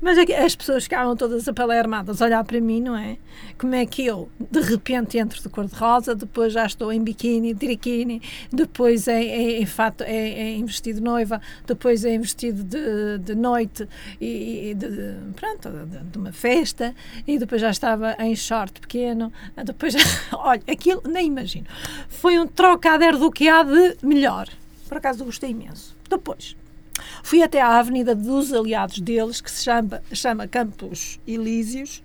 Mas 0.00 0.18
é 0.18 0.44
as 0.44 0.54
pessoas 0.54 0.84
ficavam 0.84 1.16
todas 1.16 1.46
apalermadas 1.48 2.20
a 2.20 2.26
olhar 2.26 2.44
para 2.44 2.60
mim, 2.60 2.80
não 2.80 2.96
é? 2.96 3.16
Como 3.58 3.74
é 3.74 3.86
que 3.86 4.04
eu, 4.04 4.28
de 4.50 4.60
repente, 4.60 5.16
entro 5.18 5.40
de 5.42 5.48
cor-de-rosa, 5.48 6.14
depois 6.14 6.52
já 6.52 6.66
estou 6.66 6.92
em 6.92 7.02
biquíni, 7.02 7.54
triquini, 7.54 8.20
depois 8.52 9.08
em, 9.08 9.28
em, 9.28 9.62
em 9.62 9.66
fato, 9.66 10.02
em, 10.04 10.58
em 10.60 10.64
vestido 10.64 10.96
de 10.96 11.02
noiva, 11.02 11.40
depois 11.66 12.04
em 12.04 12.18
vestido 12.18 12.62
de, 12.64 13.18
de 13.18 13.34
noite 13.34 13.88
e, 14.20 14.70
e 14.70 14.74
de, 14.74 14.88
de- 14.88 15.32
pronto, 15.34 15.68
de, 15.70 15.98
de 15.98 16.18
uma 16.18 16.32
festa, 16.32 16.94
e 17.26 17.38
depois 17.38 17.60
já 17.60 17.70
estava 17.70 18.14
em 18.18 18.34
short 18.36 18.80
pequeno, 18.80 19.32
depois, 19.64 19.94
olha, 20.32 20.62
aquilo, 20.70 21.02
nem 21.06 21.26
imagino. 21.28 21.66
Foi 22.08 22.38
um 22.38 22.46
trocadeiro 22.46 23.18
do 23.18 23.30
que 23.30 23.48
há 23.48 23.62
de 23.62 23.96
melhor. 24.02 24.48
Por 24.88 24.98
acaso 24.98 25.24
gostei 25.24 25.50
imenso. 25.50 25.96
Depois, 26.08 26.54
Fui 27.22 27.42
até 27.42 27.60
à 27.60 27.78
Avenida 27.78 28.14
dos 28.14 28.52
Aliados 28.52 29.00
deles, 29.00 29.40
que 29.40 29.50
se 29.50 29.64
chama, 29.64 30.02
chama 30.12 30.46
Campos 30.46 31.18
Elíseos. 31.26 32.02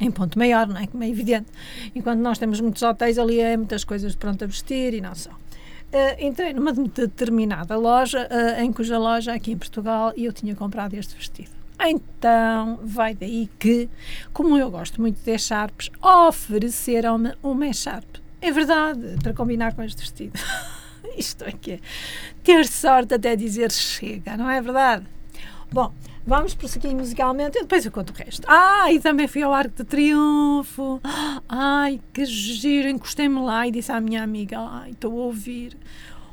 em 0.00 0.10
ponto 0.10 0.38
maior, 0.38 0.66
não 0.66 0.76
é? 0.76 0.86
Como 0.86 1.02
é 1.02 1.08
evidente. 1.08 1.46
Enquanto 1.94 2.20
nós 2.20 2.38
temos 2.38 2.60
muitos 2.60 2.82
hotéis, 2.82 3.18
ali 3.18 3.40
é 3.40 3.56
muitas 3.56 3.84
coisas 3.84 4.14
pronto 4.14 4.44
a 4.44 4.46
vestir 4.46 4.94
e 4.94 5.00
não 5.00 5.14
só. 5.14 5.30
Uh, 5.30 6.20
entrei 6.20 6.52
numa 6.52 6.72
determinada 6.72 7.76
loja, 7.76 8.28
uh, 8.30 8.60
em 8.60 8.72
cuja 8.72 8.98
loja, 8.98 9.32
aqui 9.32 9.52
em 9.52 9.56
Portugal, 9.56 10.12
eu 10.16 10.32
tinha 10.32 10.54
comprado 10.54 10.94
este 10.94 11.16
vestido. 11.16 11.50
Então, 11.80 12.80
vai 12.82 13.14
daí 13.14 13.48
que, 13.58 13.88
como 14.32 14.58
eu 14.58 14.70
gosto 14.70 15.00
muito 15.00 15.22
de 15.24 15.30
echarpes, 15.30 15.90
ofereceram-me 16.02 17.32
uma 17.42 17.68
echarpe. 17.68 18.20
É 18.40 18.50
verdade, 18.50 19.16
para 19.22 19.32
combinar 19.32 19.74
com 19.74 19.82
este 19.82 20.00
vestido. 20.00 20.38
Isto 21.16 21.44
é 21.44 21.52
que 21.52 21.72
é 21.72 21.80
ter 22.42 22.66
sorte 22.66 23.14
até 23.14 23.36
dizer 23.36 23.70
chega, 23.70 24.36
não 24.36 24.50
é 24.50 24.60
verdade? 24.60 25.06
Bom, 25.70 25.92
vamos 26.26 26.54
prosseguir 26.54 26.94
musicalmente 26.94 27.58
e 27.58 27.62
depois 27.62 27.84
eu 27.84 27.92
conto 27.92 28.10
o 28.10 28.16
resto. 28.16 28.42
Ah, 28.48 28.92
e 28.92 29.00
também 29.00 29.28
fui 29.28 29.42
ao 29.42 29.52
Arco 29.52 29.76
de 29.76 29.84
Triunfo. 29.84 31.00
Ai, 31.48 32.00
que 32.12 32.24
giro. 32.24 32.88
Encostei-me 32.88 33.40
lá 33.40 33.66
e 33.66 33.70
disse 33.70 33.92
à 33.92 34.00
minha 34.00 34.22
amiga: 34.22 34.58
Ai, 34.58 34.90
estou 34.90 35.12
a 35.12 35.24
ouvir 35.26 35.76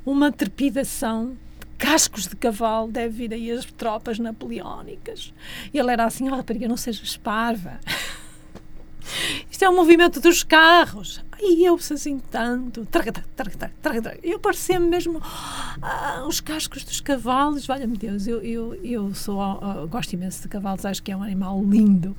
uma 0.06 0.32
trepidação 0.32 1.38
cascos 1.78 2.28
de 2.28 2.36
cavalo. 2.36 2.92
Deve 2.92 3.28
vir 3.28 3.34
aí 3.34 3.52
as 3.52 3.66
tropas 3.66 4.20
napoleónicas. 4.20 5.34
E 5.74 5.78
ele 5.78 5.92
era 5.92 6.06
assim: 6.06 6.30
oh, 6.30 6.36
rapariga, 6.36 6.68
não 6.68 6.78
sejas 6.78 7.18
parva. 7.18 7.80
Isto 9.52 9.66
é 9.66 9.70
o 9.70 9.76
movimento 9.76 10.20
dos 10.20 10.44
carros. 10.44 11.24
E 11.40 11.66
eu 11.66 11.76
assim 11.76 12.20
tanto. 12.32 12.88
Eu 14.24 14.40
parecia-me 14.40 14.88
mesmo 14.88 15.22
ah, 15.82 16.24
os 16.28 16.40
cascos 16.40 16.84
dos 16.84 17.00
cavalos. 17.00 17.66
Valha-me 17.66 17.98
Deus, 17.98 18.28
eu, 18.28 18.42
eu, 18.42 18.76
eu 18.84 19.14
sou, 19.14 19.40
uh, 19.40 19.88
gosto 19.88 20.14
imenso 20.14 20.42
de 20.42 20.48
cavalos, 20.48 20.86
acho 20.86 21.04
que 21.04 21.12
é 21.12 21.18
um 21.18 21.24
animal 21.24 21.64
lindo. 21.64 22.16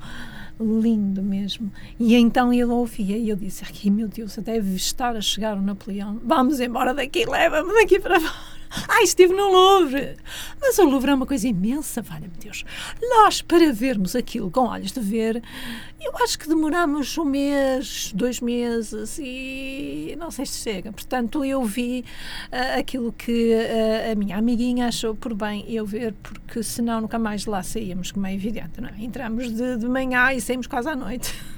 Lindo 0.59 1.21
mesmo. 1.21 1.71
E 1.99 2.15
então 2.15 2.51
ele 2.51 2.65
ouvia 2.65 3.17
e 3.17 3.29
eu 3.29 3.35
disse: 3.35 3.63
Ai 3.63 3.89
meu 3.91 4.07
Deus, 4.07 4.37
deve 4.37 4.75
estar 4.75 5.15
a 5.15 5.21
chegar 5.21 5.55
o 5.55 5.61
Napoleão. 5.61 6.19
Vamos 6.23 6.59
embora 6.59 6.93
daqui, 6.93 7.25
leva-me 7.25 7.73
daqui 7.73 7.99
para 7.99 8.19
fora. 8.19 8.56
Ah, 8.69 9.01
estive 9.01 9.33
no 9.33 9.49
Louvre. 9.49 10.17
Mas 10.59 10.77
o 10.77 10.83
Louvre 10.83 11.11
é 11.11 11.13
uma 11.13 11.25
coisa 11.25 11.47
imensa, 11.47 12.01
valha-me 12.01 12.33
Deus. 12.39 12.63
Nós, 13.01 13.41
para 13.41 13.71
vermos 13.71 14.15
aquilo 14.15 14.51
com 14.51 14.61
olhos 14.61 14.91
de 14.91 14.99
ver, 14.99 15.41
eu 16.01 16.11
acho 16.17 16.37
que 16.37 16.47
demoramos 16.47 17.17
um 17.17 17.25
mês, 17.25 18.11
dois 18.13 18.39
meses 18.41 19.17
e 19.19 20.15
não 20.17 20.31
sei 20.31 20.45
se 20.45 20.59
chega. 20.59 20.91
Portanto, 20.91 21.43
eu 21.43 21.63
vi 21.63 22.03
uh, 22.51 22.79
aquilo 22.79 23.11
que 23.11 23.53
uh, 23.53 24.11
a 24.11 24.15
minha 24.15 24.37
amiguinha 24.37 24.87
achou 24.87 25.15
por 25.15 25.33
bem 25.33 25.65
eu 25.67 25.85
ver, 25.85 26.13
porque 26.21 26.61
senão 26.63 27.01
nunca 27.01 27.17
mais 27.19 27.45
lá 27.45 27.63
saíamos, 27.63 28.11
como 28.11 28.27
é 28.27 28.33
evidente, 28.33 28.81
não 28.81 28.89
é? 28.89 28.95
Entramos 28.99 29.51
de, 29.51 29.77
de 29.77 29.87
manhã 29.87 30.33
e 30.33 30.41
saímos 30.41 30.67
quase 30.67 30.89
à 30.89 30.95
noite. 30.95 31.33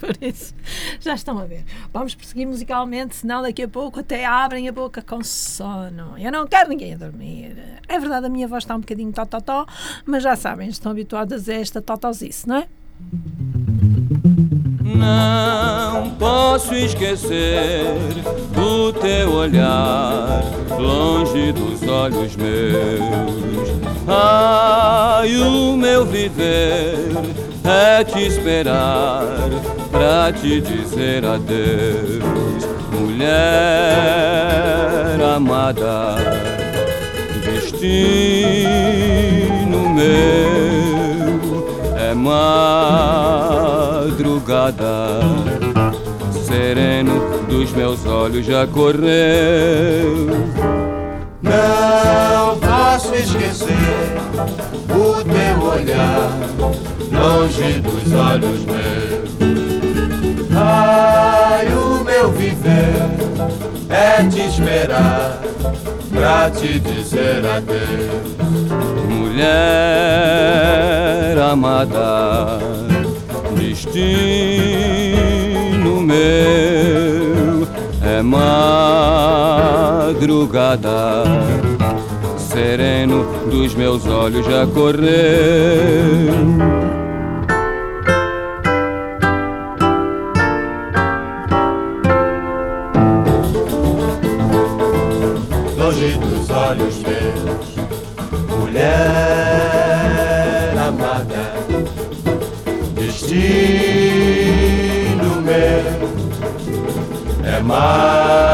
Por 0.00 0.16
isso, 0.20 0.54
já 0.98 1.14
estão 1.14 1.38
a 1.38 1.44
ver. 1.44 1.62
Vamos 1.92 2.14
prosseguir 2.14 2.46
musicalmente, 2.46 3.16
senão 3.16 3.42
daqui 3.42 3.62
a 3.62 3.68
pouco 3.68 4.00
até 4.00 4.24
abrem 4.24 4.66
a 4.66 4.72
boca 4.72 5.02
com 5.02 5.22
sono. 5.22 6.18
Eu 6.18 6.32
não 6.32 6.46
quero 6.46 6.70
ninguém 6.70 6.94
a 6.94 6.96
dormir. 6.96 7.56
É 7.86 7.98
verdade, 7.98 8.26
a 8.26 8.28
minha 8.30 8.48
voz 8.48 8.64
está 8.64 8.74
um 8.74 8.80
bocadinho 8.80 9.12
tó-tó-tó, 9.12 9.66
mas 10.06 10.22
já 10.22 10.34
sabem, 10.34 10.68
estão 10.68 10.92
habituadas 10.92 11.48
a 11.48 11.54
esta 11.54 11.82
totosice, 11.82 12.48
não 12.48 12.56
é? 12.56 12.68
Não 14.94 16.10
posso 16.18 16.74
esquecer 16.74 17.84
do 18.52 18.92
teu 18.92 19.32
olhar, 19.32 20.42
longe 20.78 21.52
dos 21.52 21.86
olhos 21.88 22.34
meus. 22.36 23.70
Ai, 24.08 25.36
o 25.36 25.76
meu 25.76 26.04
viver 26.04 27.12
é 27.64 28.02
te 28.02 28.26
esperar 28.26 29.22
pra 29.90 30.32
te 30.32 30.60
dizer 30.60 31.24
adeus, 31.24 32.64
mulher 32.90 33.30
amada, 35.36 36.16
destino 37.44 38.60
meu 39.90 41.49
é 42.10 42.14
madrugada, 42.14 44.00
sereno 46.44 47.44
dos 47.48 47.70
meus 47.72 48.04
olhos 48.04 48.44
já 48.44 48.66
correu. 48.66 50.26
Não 51.40 52.58
posso 52.58 53.14
esquecer 53.14 53.68
o 54.88 55.22
teu 55.22 55.62
olhar 55.62 56.32
longe 57.12 57.80
dos 57.80 58.12
olhos 58.12 58.64
meus. 58.64 59.30
Ai, 60.56 61.68
o 61.68 62.02
meu 62.02 62.32
viver 62.32 63.08
é 63.88 64.24
te 64.24 64.40
esperar 64.48 65.40
pra 66.12 66.50
te 66.50 66.80
dizer 66.80 67.46
adeus. 67.46 68.34
Mulher 69.08 70.99
amada, 71.50 72.58
destino 73.56 74.00
meu 76.00 77.66
é 78.02 78.22
madrugada. 78.22 78.50
Sereno 82.38 83.24
dos 83.48 83.74
meus 83.74 84.06
olhos 84.06 84.44
já 84.46 84.66
correu 84.66 85.00
meu 105.40 105.82
é 107.44 107.60
madrugada, 107.60 108.46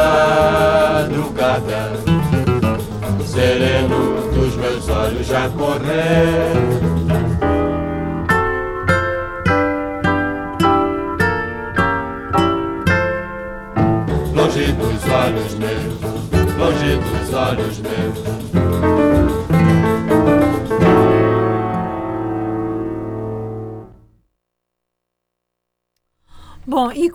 sereno 3.25 4.31
dos 4.33 4.57
meus 4.57 4.89
olhos 4.89 5.27
já 5.27 5.49
correr. 5.51 6.53
Longe 14.35 14.73
dos 14.73 15.05
olhos 15.13 15.55
meus, 15.55 16.01
longe 16.57 16.97
dos 16.97 17.35
olhos 17.35 17.79
meus. 17.81 18.36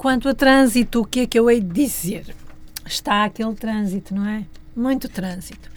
Quanto 0.02 0.28
a 0.28 0.34
trânsito, 0.34 1.02
o 1.02 1.06
que 1.06 1.20
é 1.20 1.28
que 1.28 1.38
eu 1.38 1.48
hei 1.48 1.62
de 1.62 1.72
dizer? 1.72 2.36
Está 2.84 3.24
aquele 3.24 3.54
trânsito, 3.54 4.16
não 4.16 4.28
é? 4.28 4.46
Muito 4.76 5.08
trânsito. 5.08 5.70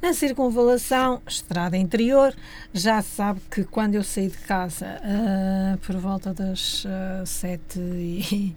Na 0.00 0.14
circunvalação, 0.14 1.20
estrada 1.28 1.76
interior, 1.76 2.34
já 2.72 3.02
sabe 3.02 3.42
que 3.50 3.64
quando 3.64 3.96
eu 3.96 4.02
saí 4.02 4.28
de 4.28 4.38
casa 4.38 4.86
uh, 4.86 5.76
por 5.86 5.96
volta 5.98 6.32
das 6.32 6.86
uh, 6.86 7.26
7 7.26 7.78
e, 7.78 8.56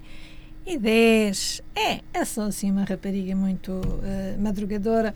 e 0.66 0.78
10, 0.78 1.62
é, 1.76 2.00
é 2.14 2.24
só 2.24 2.44
assim 2.44 2.72
uma 2.72 2.86
rapariga 2.86 3.36
muito 3.36 3.70
uh, 3.74 4.42
madrugadora, 4.42 5.14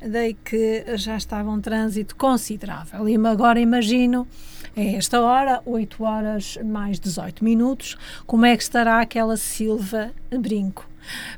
dei 0.00 0.36
que 0.44 0.84
já 0.96 1.16
estava 1.16 1.50
um 1.50 1.60
trânsito 1.60 2.14
considerável. 2.14 3.08
E 3.08 3.16
agora 3.16 3.58
imagino 3.58 4.28
é 4.76 4.96
esta 4.96 5.20
hora, 5.20 5.62
8 5.64 6.02
horas 6.02 6.58
mais 6.64 6.98
18 6.98 7.44
minutos, 7.44 7.96
como 8.26 8.44
é 8.44 8.56
que 8.56 8.62
estará 8.62 9.00
aquela 9.00 9.36
Silva 9.36 10.10
Brinco? 10.30 10.88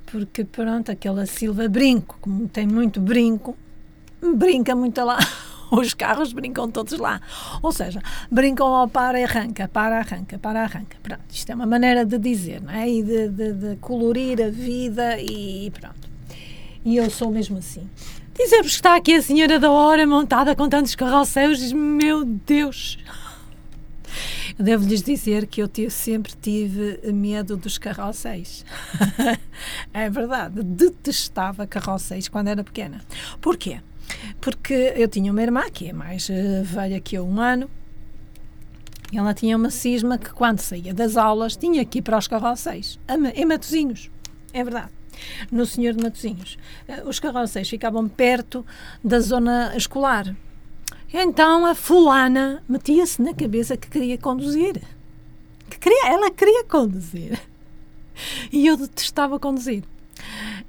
Porque, 0.06 0.44
pronto, 0.44 0.90
aquela 0.90 1.26
Silva 1.26 1.68
Brinco, 1.68 2.16
como 2.20 2.48
tem 2.48 2.66
muito 2.66 3.00
brinco, 3.00 3.56
brinca 4.34 4.74
muito 4.74 5.04
lá. 5.04 5.18
Os 5.70 5.92
carros 5.92 6.32
brincam 6.32 6.70
todos 6.70 6.96
lá. 6.98 7.20
Ou 7.60 7.72
seja, 7.72 8.00
brincam 8.30 8.68
ao 8.68 8.88
para 8.88 9.20
e 9.20 9.24
arranca, 9.24 9.68
para, 9.68 9.98
arranca, 9.98 10.38
para, 10.38 10.62
arranca. 10.62 10.96
Pronto, 11.02 11.24
isto 11.28 11.50
é 11.50 11.54
uma 11.54 11.66
maneira 11.66 12.06
de 12.06 12.18
dizer, 12.18 12.62
não 12.62 12.72
é? 12.72 12.88
E 12.88 13.02
de, 13.02 13.28
de, 13.28 13.52
de 13.52 13.76
colorir 13.76 14.40
a 14.40 14.48
vida 14.48 15.20
e 15.20 15.70
pronto. 15.72 16.08
E 16.84 16.96
eu 16.96 17.10
sou 17.10 17.32
mesmo 17.32 17.58
assim. 17.58 17.90
Dizer-vos 18.38 18.72
que 18.72 18.76
está 18.76 18.94
aqui 18.94 19.14
a 19.14 19.22
senhora 19.22 19.58
da 19.58 19.70
hora 19.70 20.06
montada 20.06 20.54
com 20.54 20.68
tantos 20.68 20.94
carroceiros, 20.94 21.72
meu 21.72 22.24
Deus! 22.24 22.96
Devo-lhes 24.58 25.02
dizer 25.02 25.46
que 25.46 25.60
eu 25.62 25.68
sempre 25.90 26.32
tive 26.40 27.00
medo 27.12 27.56
dos 27.56 27.76
carrocéis. 27.76 28.64
é 29.92 30.08
verdade, 30.08 30.62
detestava 30.62 31.66
carrocéis 31.66 32.26
quando 32.28 32.48
era 32.48 32.64
pequena. 32.64 33.02
Porquê? 33.40 33.80
Porque 34.40 34.94
eu 34.96 35.08
tinha 35.08 35.30
uma 35.30 35.42
irmã 35.42 35.62
que 35.70 35.88
é 35.88 35.92
mais 35.92 36.28
uh, 36.30 36.64
velha 36.64 36.98
que 37.00 37.16
eu, 37.18 37.26
um 37.26 37.38
ano, 37.40 37.68
E 39.12 39.18
ela 39.18 39.34
tinha 39.34 39.56
uma 39.56 39.70
cisma 39.70 40.16
que, 40.16 40.30
quando 40.30 40.60
saía 40.60 40.94
das 40.94 41.16
aulas, 41.16 41.54
tinha 41.56 41.84
que 41.84 41.98
ir 41.98 42.02
para 42.02 42.16
os 42.18 42.26
Ma- 43.16 43.30
em 43.30 43.44
Matozinhos. 43.44 44.10
É 44.52 44.64
verdade. 44.64 44.90
No 45.50 45.64
Senhor 45.66 45.92
de 45.94 46.02
Matozinhos. 46.02 46.58
Eh, 46.88 47.02
Os 47.04 47.18
carroceis 47.20 47.68
ficavam 47.68 48.08
perto 48.08 48.64
da 49.04 49.20
zona 49.20 49.74
escolar. 49.76 50.34
Então 51.12 51.64
a 51.64 51.74
fulana 51.74 52.62
metia-se 52.68 53.22
na 53.22 53.32
cabeça 53.32 53.76
que 53.76 53.88
queria 53.88 54.18
conduzir. 54.18 54.82
Que 55.70 55.78
queria, 55.78 56.08
ela 56.08 56.30
queria 56.30 56.64
conduzir. 56.64 57.40
E 58.52 58.66
eu 58.66 58.76
detestava 58.76 59.38
conduzir. 59.38 59.84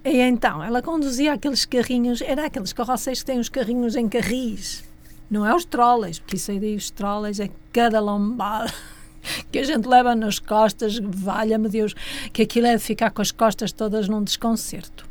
E 0.03 0.19
então, 0.19 0.63
ela 0.63 0.81
conduzia 0.81 1.33
aqueles 1.33 1.65
carrinhos, 1.65 2.21
era 2.21 2.45
aqueles 2.45 2.73
carroceis 2.73 3.19
que 3.19 3.25
têm 3.25 3.39
os 3.39 3.49
carrinhos 3.49 3.95
em 3.95 4.07
carris. 4.07 4.83
Não 5.29 5.45
é 5.45 5.53
os 5.53 5.65
trolleys, 5.65 6.19
porque 6.19 6.37
isso 6.37 6.51
aí 6.51 6.75
os 6.75 6.89
trolleys 6.89 7.39
é 7.39 7.49
cada 7.73 7.99
lombada 7.99 8.73
que 9.51 9.59
a 9.59 9.63
gente 9.63 9.87
leva 9.87 10.15
nas 10.15 10.39
costas, 10.39 10.97
valha-me 11.01 11.67
Deus, 11.67 11.93
que 12.31 12.43
aquilo 12.43 12.67
é 12.67 12.75
de 12.75 12.83
ficar 12.83 13.11
com 13.11 13.21
as 13.21 13.31
costas 13.31 13.71
todas 13.71 14.07
num 14.07 14.23
desconcerto. 14.23 15.06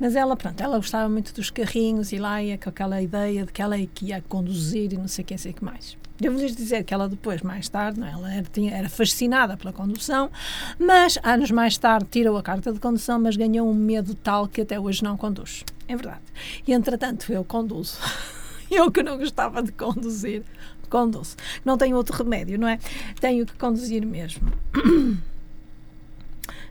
Mas 0.00 0.14
ela, 0.14 0.36
pronto, 0.36 0.60
ela 0.60 0.76
gostava 0.76 1.08
muito 1.08 1.34
dos 1.34 1.50
carrinhos 1.50 2.12
e 2.12 2.18
lá 2.18 2.40
ia 2.42 2.56
com 2.56 2.68
aquela 2.70 3.02
ideia 3.02 3.44
de 3.44 3.52
que 3.52 3.60
ela 3.60 3.76
é 3.76 3.86
que 3.92 4.06
ia 4.06 4.22
conduzir 4.28 4.92
e 4.92 4.96
não 4.96 5.08
sei 5.08 5.24
o 5.24 5.26
que, 5.26 5.36
sei 5.36 5.52
que 5.52 5.64
mais. 5.64 5.96
Devo-lhes 6.20 6.54
dizer 6.56 6.82
que 6.84 6.92
ela 6.94 7.08
depois, 7.08 7.42
mais 7.42 7.68
tarde, 7.68 7.98
não 8.00 8.06
é? 8.06 8.10
ela 8.12 8.32
era, 8.32 8.46
tinha- 8.52 8.74
era 8.74 8.88
fascinada 8.88 9.56
pela 9.56 9.72
condução, 9.72 10.30
mas 10.78 11.16
anos 11.22 11.50
mais 11.50 11.76
tarde 11.78 12.08
tirou 12.10 12.36
a 12.36 12.42
carta 12.42 12.72
de 12.72 12.80
condução, 12.80 13.20
mas 13.20 13.36
ganhou 13.36 13.68
um 13.68 13.74
medo 13.74 14.14
tal 14.14 14.48
que 14.48 14.60
até 14.62 14.78
hoje 14.80 15.02
não 15.02 15.16
conduz. 15.16 15.64
É 15.86 15.94
verdade. 15.96 16.20
E 16.66 16.72
entretanto 16.72 17.32
eu 17.32 17.44
conduzo. 17.44 17.98
Eu 18.70 18.90
que 18.92 19.02
não 19.02 19.16
gostava 19.16 19.62
de 19.62 19.72
conduzir, 19.72 20.42
conduzo. 20.90 21.36
Não 21.64 21.78
tenho 21.78 21.96
outro 21.96 22.14
remédio, 22.18 22.58
não 22.58 22.68
é? 22.68 22.78
Tenho 23.18 23.46
que 23.46 23.54
conduzir 23.54 24.04
mesmo. 24.04 24.52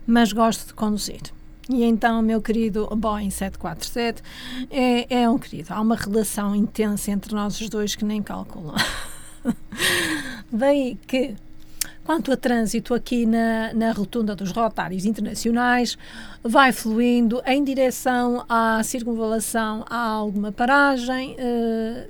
Mas 0.06 0.32
gosto 0.32 0.68
de 0.68 0.74
conduzir. 0.74 1.20
E 1.68 1.84
então, 1.84 2.22
meu 2.22 2.40
querido 2.40 2.86
Boeing 2.96 3.30
747 3.30 4.22
é, 4.70 5.22
é 5.22 5.28
um 5.28 5.38
querido. 5.38 5.74
Há 5.74 5.80
uma 5.80 5.96
relação 5.96 6.54
intensa 6.54 7.10
entre 7.10 7.34
nós 7.34 7.60
os 7.60 7.68
dois 7.68 7.94
que 7.94 8.06
nem 8.06 8.22
calculam. 8.22 8.74
Daí 10.50 10.96
que, 11.06 11.34
quanto 12.04 12.32
a 12.32 12.36
trânsito 12.38 12.94
aqui 12.94 13.26
na, 13.26 13.74
na 13.74 13.92
rotunda 13.92 14.34
dos 14.34 14.50
rotários 14.50 15.04
internacionais, 15.04 15.98
vai 16.42 16.72
fluindo 16.72 17.42
em 17.44 17.62
direção 17.62 18.46
à 18.48 18.82
circunvalação. 18.82 19.84
Há 19.90 20.04
alguma 20.06 20.50
paragem, 20.50 21.36
eh, 21.38 22.06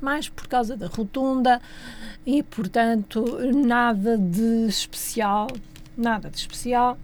mais 0.00 0.28
por 0.28 0.48
causa 0.48 0.76
da 0.76 0.88
rotunda, 0.88 1.62
e 2.26 2.42
portanto, 2.42 3.38
nada 3.54 4.18
de 4.18 4.66
especial. 4.66 5.46
Nada 5.96 6.28
de 6.28 6.38
especial. 6.38 6.98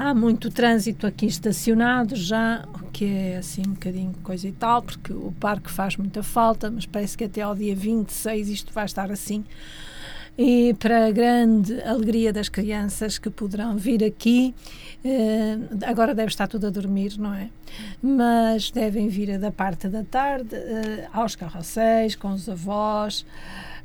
Há 0.00 0.14
muito 0.14 0.48
trânsito 0.48 1.08
aqui 1.08 1.26
estacionado 1.26 2.14
já, 2.14 2.64
o 2.72 2.86
que 2.92 3.04
é 3.04 3.38
assim 3.38 3.62
um 3.66 3.72
bocadinho 3.72 4.14
coisa 4.22 4.46
e 4.46 4.52
tal, 4.52 4.80
porque 4.80 5.12
o 5.12 5.34
parque 5.40 5.68
faz 5.68 5.96
muita 5.96 6.22
falta, 6.22 6.70
mas 6.70 6.86
parece 6.86 7.18
que 7.18 7.24
até 7.24 7.40
ao 7.42 7.52
dia 7.52 7.74
26 7.74 8.48
isto 8.48 8.72
vai 8.72 8.84
estar 8.84 9.10
assim. 9.10 9.44
E 10.38 10.72
para 10.78 11.08
a 11.08 11.10
grande 11.10 11.82
alegria 11.82 12.32
das 12.32 12.48
crianças 12.48 13.18
que 13.18 13.28
poderão 13.28 13.76
vir 13.76 14.04
aqui, 14.04 14.54
eh, 15.04 15.58
agora 15.84 16.14
deve 16.14 16.28
estar 16.28 16.46
tudo 16.46 16.68
a 16.68 16.70
dormir, 16.70 17.18
não 17.18 17.34
é? 17.34 17.50
Mas 18.00 18.70
devem 18.70 19.08
vir 19.08 19.36
da 19.36 19.50
parte 19.50 19.88
da 19.88 20.04
tarde 20.04 20.54
eh, 20.54 21.08
aos 21.12 21.34
carrosséis, 21.34 22.14
com 22.14 22.28
os 22.28 22.48
avós 22.48 23.26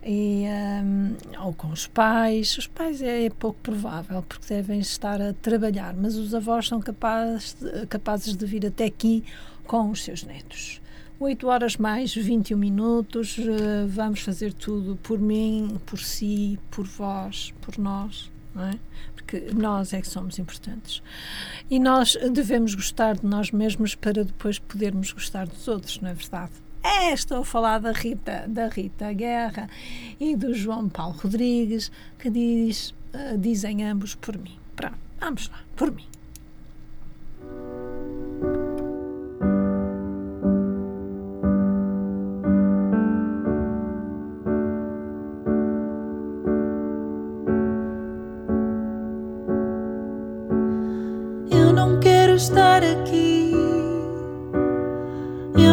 e, 0.06 0.46
hum, 0.84 1.16
ou 1.40 1.54
com 1.54 1.70
os 1.70 1.88
pais. 1.88 2.58
Os 2.58 2.68
pais 2.68 3.02
é, 3.02 3.30
pouco 3.30 3.60
provável, 3.62 4.22
porque 4.24 4.54
devem 4.54 4.80
estar 4.80 5.22
a 5.22 5.34
trabalhar, 5.34 5.94
mas 5.94 6.16
os 6.16 6.34
avós 6.34 6.68
são 6.68 6.80
capazes 6.80 7.54
de, 7.54 7.88
capazes 7.88 8.36
de 8.36 8.46
vir 8.46 8.66
até 8.66 8.86
aqui 8.86 9.24
com 9.66 9.90
os 9.90 10.04
seus 10.04 10.24
netos. 10.24 10.82
8 11.20 11.48
horas 11.48 11.78
mais 11.78 12.14
21 12.14 12.58
minutos, 12.58 13.38
eh, 13.40 13.86
vamos 13.88 14.20
fazer 14.22 14.52
tudo 14.52 14.98
por 14.98 15.20
mim, 15.20 15.80
por 15.86 16.00
si, 16.00 16.60
por 16.70 16.86
vós, 16.86 17.54
por 17.62 17.78
nós, 17.78 18.30
é? 18.58 18.78
Porque 19.16 19.52
nós 19.54 19.94
é 19.94 20.02
que 20.02 20.08
somos 20.08 20.38
importantes. 20.38 21.02
E 21.70 21.80
nós 21.80 22.18
devemos 22.32 22.76
gostar 22.76 23.16
de 23.16 23.26
nós 23.26 23.52
mesmos 23.52 23.96
para 23.96 24.24
depois 24.24 24.60
podermos 24.60 25.12
gostar 25.12 25.48
dos 25.48 25.68
outros, 25.68 26.00
não 26.02 26.10
é 26.10 26.14
verdade? 26.14 26.52
É, 26.84 27.14
estou 27.14 27.40
a 27.40 27.46
falar 27.46 27.80
da 27.80 27.94
Rita, 27.94 28.44
da 28.46 28.68
Rita 28.68 29.14
Guerra 29.14 29.70
e 30.20 30.36
do 30.36 30.54
João 30.54 30.90
Paulo 30.90 31.16
Rodrigues, 31.18 31.90
que 32.20 32.30
diz, 32.30 32.94
eh, 33.14 33.38
dizem 33.38 33.86
ambos 33.86 34.16
por 34.16 34.38
mim. 34.38 34.58
Pronto, 34.76 34.98
vamos 35.20 35.50
lá, 35.50 35.60
por 35.78 35.92
mim. 35.92 36.06
Eu 51.50 51.72
não 51.72 52.00
quero 52.02 52.36
estar 52.36 52.84
aqui. 52.84 53.83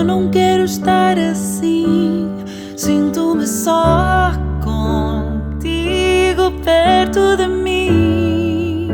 Eu 0.01 0.05
não 0.05 0.31
quero 0.31 0.65
estar 0.65 1.19
assim. 1.19 2.27
Sinto-me 2.75 3.47
só 3.47 4.33
contigo 4.65 6.51
perto 6.65 7.37
de 7.37 7.47
mim. 7.47 8.89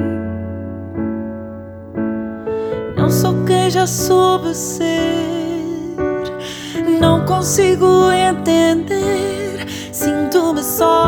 Não 2.96 3.08
sou 3.08 3.44
quem 3.44 3.70
já 3.70 3.86
soube 3.86 4.52
ser. 4.52 5.94
Não 7.00 7.24
consigo 7.24 8.10
entender. 8.10 9.64
Sinto-me 9.92 10.60
só, 10.60 11.06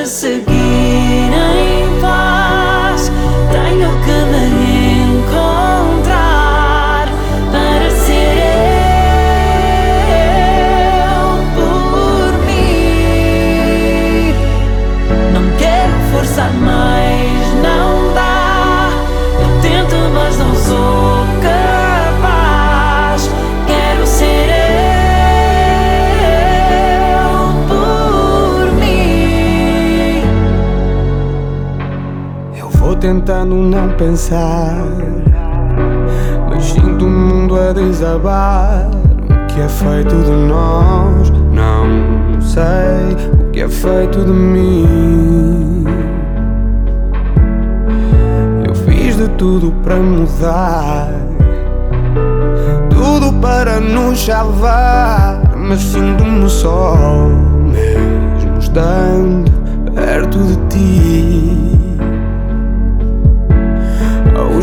Deixa-me 0.00 0.39
tentando 33.20 33.54
não 33.54 33.90
pensar, 33.90 34.82
mas 36.48 36.64
sinto 36.64 37.04
o 37.04 37.10
mundo 37.10 37.54
a 37.54 37.72
desabar. 37.72 38.88
O 38.90 39.46
que 39.46 39.60
é 39.60 39.68
feito 39.68 40.14
de 40.24 40.30
nós? 40.30 41.30
Não 41.52 42.40
sei 42.40 43.32
o 43.34 43.50
que 43.50 43.60
é 43.60 43.68
feito 43.68 44.24
de 44.24 44.32
mim. 44.32 45.84
Eu 48.66 48.74
fiz 48.74 49.16
de 49.16 49.28
tudo 49.30 49.70
para 49.82 49.96
mudar, 49.96 51.12
tudo 52.88 53.32
para 53.40 53.80
nos 53.80 54.24
salvar, 54.24 55.42
mas 55.56 55.80
sinto-me 55.80 56.48
só, 56.48 56.96
mesmo 57.66 58.58
estando 58.58 59.50
perto 59.94 60.38
de 60.38 60.56
ti. 60.68 61.29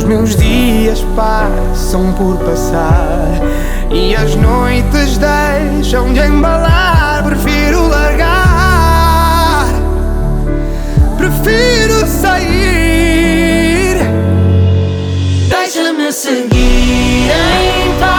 Meus 0.08 0.36
dias 0.38 1.06
passam 1.15 2.13
por 2.13 2.38
passar 2.38 3.41
e 3.91 4.15
as 4.15 4.36
noites 4.36 5.17
deixam 5.17 6.13
de 6.13 6.22
embalar. 6.22 7.24
Prefiro 7.26 7.88
largar, 7.89 9.67
prefiro 11.17 12.08
sair. 12.08 13.98
Deixa-me 15.50 16.12
seguir 16.13 17.30
em 17.30 18.00
paz. 18.00 18.16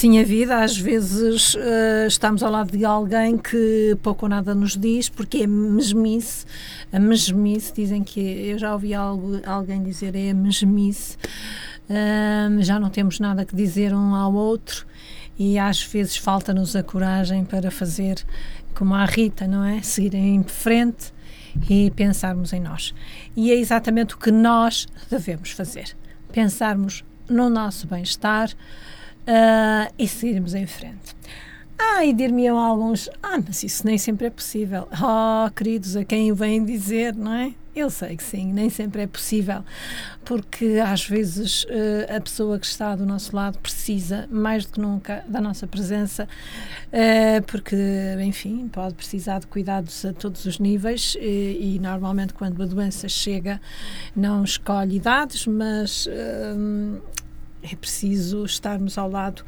Assim 0.00 0.18
a 0.18 0.24
vida, 0.24 0.62
às 0.62 0.78
vezes 0.78 1.54
eh, 1.58 2.06
estamos 2.06 2.42
ao 2.42 2.50
lado 2.50 2.74
de 2.74 2.86
alguém 2.86 3.36
que 3.36 3.94
pouco 4.02 4.24
ou 4.24 4.30
nada 4.30 4.54
nos 4.54 4.74
diz, 4.74 5.10
porque 5.10 5.42
é 5.42 5.46
mesmice, 5.46 6.46
a 6.90 6.98
mesmice, 6.98 7.70
dizem 7.74 8.02
que 8.02 8.18
eu 8.18 8.58
já 8.58 8.72
ouvi 8.72 8.94
algo, 8.94 9.42
alguém 9.44 9.82
dizer 9.82 10.16
é 10.16 10.30
a 10.30 10.34
mesmice, 10.34 11.18
Ahm, 11.90 12.62
já 12.62 12.78
não 12.78 12.88
temos 12.88 13.18
nada 13.18 13.44
que 13.44 13.54
dizer 13.54 13.92
um 13.92 14.14
ao 14.14 14.32
outro 14.32 14.86
e 15.36 15.58
às 15.58 15.82
vezes 15.82 16.16
falta-nos 16.16 16.76
a 16.76 16.84
coragem 16.84 17.44
para 17.44 17.68
fazer 17.68 18.24
como 18.76 18.94
a 18.94 19.04
Rita, 19.04 19.48
não 19.48 19.64
é? 19.64 19.82
Seguir 19.82 20.14
em 20.14 20.40
frente 20.44 21.12
e 21.68 21.90
pensarmos 21.90 22.52
em 22.52 22.60
nós. 22.60 22.94
E 23.36 23.50
é 23.50 23.56
exatamente 23.56 24.14
o 24.14 24.18
que 24.18 24.30
nós 24.30 24.86
devemos 25.10 25.50
fazer, 25.50 25.96
pensarmos 26.30 27.04
no 27.28 27.50
nosso 27.50 27.88
bem-estar, 27.88 28.50
ah, 29.26 29.90
e 29.98 30.06
seguirmos 30.08 30.54
em 30.54 30.66
frente. 30.66 31.14
Ah, 31.82 32.04
e 32.04 32.12
dir-me-ão 32.12 32.58
alguns, 32.58 33.08
ah, 33.22 33.38
mas 33.38 33.62
isso 33.62 33.86
nem 33.86 33.96
sempre 33.96 34.26
é 34.26 34.30
possível. 34.30 34.86
Oh, 35.02 35.50
queridos, 35.50 35.96
a 35.96 36.04
quem 36.04 36.30
o 36.30 36.34
vêm 36.34 36.64
dizer, 36.64 37.14
não 37.14 37.32
é? 37.32 37.54
Eu 37.74 37.88
sei 37.88 38.16
que 38.16 38.22
sim, 38.22 38.52
nem 38.52 38.68
sempre 38.68 39.02
é 39.02 39.06
possível, 39.06 39.64
porque 40.24 40.80
às 40.84 41.06
vezes 41.06 41.64
eh, 41.68 42.16
a 42.16 42.20
pessoa 42.20 42.58
que 42.58 42.66
está 42.66 42.96
do 42.96 43.06
nosso 43.06 43.34
lado 43.34 43.58
precisa 43.58 44.28
mais 44.30 44.66
do 44.66 44.72
que 44.72 44.80
nunca 44.80 45.24
da 45.28 45.40
nossa 45.40 45.68
presença, 45.68 46.28
eh, 46.90 47.40
porque, 47.42 47.76
enfim, 48.24 48.68
pode 48.68 48.94
precisar 48.94 49.38
de 49.38 49.46
cuidados 49.46 50.04
a 50.04 50.12
todos 50.12 50.44
os 50.46 50.58
níveis 50.58 51.16
e, 51.20 51.76
e 51.76 51.78
normalmente 51.78 52.34
quando 52.34 52.60
a 52.60 52.66
doença 52.66 53.08
chega 53.08 53.60
não 54.16 54.42
escolhe 54.42 54.96
idades, 54.96 55.46
mas 55.46 56.08
hum, 56.56 56.98
é 57.62 57.76
preciso 57.76 58.44
estarmos 58.44 58.96
ao 58.96 59.10
lado 59.10 59.44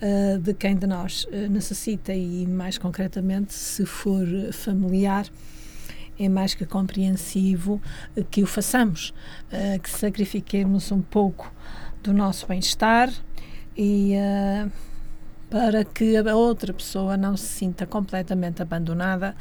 uh, 0.00 0.38
de 0.38 0.54
quem 0.54 0.76
de 0.76 0.86
nós 0.86 1.24
uh, 1.24 1.48
necessita 1.50 2.12
e, 2.12 2.46
mais 2.46 2.78
concretamente, 2.78 3.54
se 3.54 3.86
for 3.86 4.26
familiar, 4.52 5.26
é 6.18 6.28
mais 6.28 6.54
que 6.54 6.66
compreensivo 6.66 7.80
uh, 8.16 8.24
que 8.24 8.42
o 8.42 8.46
façamos, 8.46 9.14
que 9.82 9.90
sacrifiquemos 9.90 10.92
um 10.92 11.00
pouco 11.00 11.52
do 12.02 12.12
nosso 12.12 12.46
bem-estar 12.46 13.10
e 13.76 14.12
para 15.48 15.84
que 15.84 16.16
a 16.16 16.34
outra 16.34 16.72
pessoa 16.72 17.16
não 17.16 17.36
se 17.36 17.46
sinta 17.46 17.86
completamente 17.86 18.60
abandonada, 18.60 19.34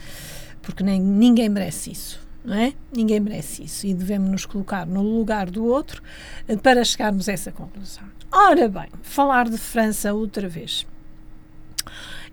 porque 0.62 0.84
nem, 0.84 1.00
ninguém 1.02 1.50
merece 1.50 1.92
isso. 1.92 2.23
Não 2.44 2.56
é? 2.56 2.74
Ninguém 2.92 3.20
merece 3.22 3.64
isso 3.64 3.88
e 3.88 3.94
devemos 3.94 4.30
nos 4.30 4.46
colocar 4.46 4.86
no 4.86 5.02
lugar 5.02 5.50
do 5.50 5.64
outro 5.66 6.02
eh, 6.48 6.58
para 6.58 6.84
chegarmos 6.84 7.30
a 7.30 7.32
essa 7.34 7.52
conclusão. 7.52 8.04
Ora 8.32 8.68
bem, 8.68 8.90
falar 9.02 9.48
de 9.50 9.58
França 9.58 10.14
outra 10.14 10.50
vez. 10.50 10.86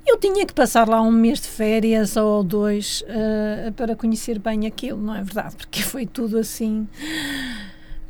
Eu 0.06 0.18
tinha 0.18 0.44
que 0.46 0.52
passar 0.54 0.88
lá 0.88 1.00
um 1.00 1.12
mês 1.12 1.40
de 1.40 1.46
férias 1.48 2.16
ou 2.16 2.42
dois 2.42 3.04
eh, 3.06 3.72
para 3.76 3.94
conhecer 3.94 4.38
bem 4.38 4.66
aquilo, 4.66 5.00
não 5.00 5.14
é 5.14 5.22
verdade? 5.22 5.54
Porque 5.56 5.82
foi 5.82 6.06
tudo 6.06 6.38
assim, 6.38 6.88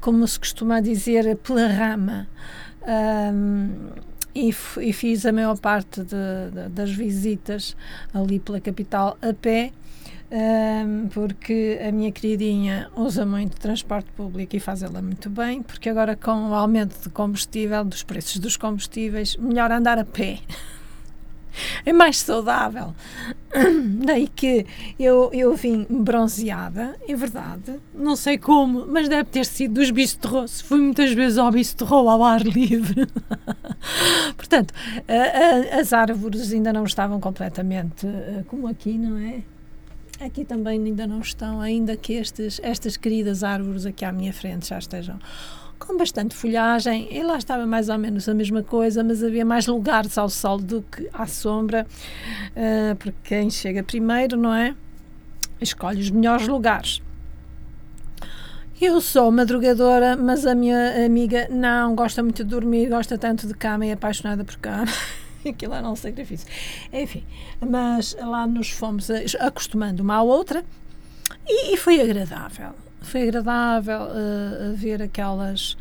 como 0.00 0.26
se 0.26 0.38
costuma 0.38 0.80
dizer, 0.80 1.36
pela 1.38 1.66
rama. 1.66 2.26
Ahm, 2.86 3.90
e, 4.34 4.54
e 4.80 4.92
fiz 4.92 5.26
a 5.26 5.32
maior 5.32 5.58
parte 5.58 6.00
de- 6.02 6.50
de- 6.54 6.68
das 6.70 6.90
visitas 6.92 7.76
ali 8.14 8.38
pela 8.38 8.60
capital 8.60 9.18
a 9.20 9.34
pé, 9.34 9.72
ahm, 10.30 11.08
porque 11.12 11.78
a 11.86 11.90
minha 11.92 12.10
queridinha 12.12 12.88
usa 12.96 13.24
muito 13.26 13.56
transporte 13.58 14.10
público 14.16 14.54
e 14.56 14.60
faz 14.60 14.82
ela 14.82 15.00
muito 15.02 15.28
bem, 15.30 15.62
porque 15.62 15.88
agora 15.88 16.16
com 16.16 16.50
o 16.50 16.54
aumento 16.54 17.00
de 17.02 17.08
combustível, 17.10 17.84
dos 17.84 18.02
preços 18.02 18.38
dos 18.38 18.56
combustíveis, 18.56 19.36
melhor 19.36 19.70
andar 19.72 19.98
a 19.98 20.04
pé. 20.04 20.38
É 21.84 21.92
mais 21.92 22.16
saudável. 22.18 22.94
Daí 24.06 24.28
que 24.28 24.64
eu, 24.98 25.30
eu 25.32 25.52
vim 25.56 25.84
bronzeada, 25.90 26.94
é 27.08 27.14
verdade. 27.16 27.74
Não 27.92 28.14
sei 28.14 28.38
como, 28.38 28.86
mas 28.86 29.08
deve 29.08 29.24
ter 29.30 29.44
sido 29.44 29.74
dos 29.74 29.90
bistrôs. 29.90 30.60
Fui 30.60 30.78
muitas 30.80 31.12
vezes 31.12 31.38
ao 31.38 31.50
bistrô 31.50 32.08
ao 32.08 32.22
ar 32.22 32.42
livre. 32.42 33.04
Portanto, 34.36 34.72
a- 35.08 35.76
a- 35.76 35.80
as 35.80 35.92
árvores 35.92 36.52
ainda 36.52 36.72
não 36.72 36.84
estavam 36.84 37.18
completamente 37.20 38.06
eh, 38.06 38.44
como 38.46 38.68
aqui, 38.68 38.96
não 38.96 39.18
é? 39.18 39.40
Aqui 40.20 40.44
também 40.44 40.84
ainda 40.84 41.06
não 41.06 41.20
estão, 41.20 41.62
ainda 41.62 41.96
que 41.96 42.12
estes, 42.12 42.60
estas 42.62 42.98
queridas 42.98 43.42
árvores 43.42 43.86
aqui 43.86 44.04
à 44.04 44.12
minha 44.12 44.34
frente 44.34 44.68
já 44.68 44.78
estejam 44.78 45.18
com 45.78 45.96
bastante 45.96 46.34
folhagem. 46.34 47.08
E 47.10 47.22
lá 47.22 47.38
estava 47.38 47.64
mais 47.64 47.88
ou 47.88 47.96
menos 47.96 48.28
a 48.28 48.34
mesma 48.34 48.62
coisa, 48.62 49.02
mas 49.02 49.24
havia 49.24 49.46
mais 49.46 49.66
lugares 49.66 50.18
ao 50.18 50.28
sol 50.28 50.58
do 50.58 50.82
que 50.82 51.08
à 51.10 51.26
sombra, 51.26 51.86
eh, 52.54 52.94
porque 52.98 53.16
quem 53.24 53.48
chega 53.48 53.82
primeiro, 53.82 54.36
não 54.36 54.54
é? 54.54 54.74
Escolhe 55.58 56.02
os 56.02 56.10
melhores 56.10 56.46
lugares. 56.46 57.00
Eu 58.78 59.00
sou 59.00 59.30
madrugadora, 59.30 60.16
mas 60.16 60.44
a 60.44 60.54
minha 60.54 61.04
amiga 61.04 61.48
não 61.50 61.94
gosta 61.94 62.22
muito 62.22 62.44
de 62.44 62.50
dormir, 62.50 62.90
gosta 62.90 63.16
tanto 63.16 63.46
de 63.46 63.54
cama 63.54 63.86
e 63.86 63.88
é 63.88 63.92
apaixonada 63.92 64.44
por 64.44 64.56
cama. 64.56 64.84
Aquilo 65.48 65.74
era 65.74 65.88
um 65.88 65.96
sacrifício. 65.96 66.46
Enfim, 66.92 67.24
mas 67.60 68.16
lá 68.20 68.46
nos 68.46 68.70
fomos 68.70 69.08
acostumando 69.38 70.02
uma 70.02 70.16
à 70.16 70.22
outra 70.22 70.64
e, 71.46 71.74
e 71.74 71.76
foi 71.76 72.00
agradável. 72.00 72.72
Foi 73.00 73.22
agradável 73.22 74.02
a 74.02 74.72
ver 74.74 75.02
aquelas 75.02 75.76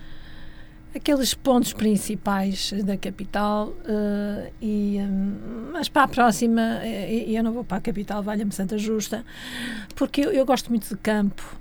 aqueles 0.96 1.34
pontos 1.36 1.72
principais 1.72 2.74
da 2.84 2.98
capital 2.98 3.74
eh, 3.86 4.52
e 4.60 4.98
hum, 5.00 5.70
mas 5.72 5.88
para 5.88 6.04
a 6.04 6.08
próxima 6.08 6.80
eh, 6.82 7.26
eu 7.28 7.44
não 7.44 7.52
vou 7.52 7.64
para 7.64 7.78
a 7.78 7.82
capital 7.82 8.24
valha-me 8.24 8.52
Santa 8.52 8.76
Justa 8.76 9.24
porque 9.96 10.22
eu, 10.22 10.32
eu 10.32 10.44
gosto 10.48 10.70
muito 10.70 10.90
de 10.90 10.98
campo 10.98 11.60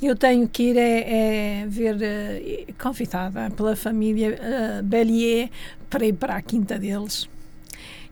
eu 0.00 0.14
tenho 0.14 0.46
que 0.48 0.70
ir 0.70 0.76
é, 0.76 1.62
é 1.62 1.66
ver 1.66 1.96
eh, 2.02 2.66
convidada 2.78 3.50
pela 3.50 3.74
família 3.74 4.38
eh, 4.40 4.82
Bellier 4.82 5.50
para 5.88 6.06
ir 6.06 6.12
para 6.14 6.36
a 6.36 6.42
quinta 6.42 6.78
deles 6.78 7.28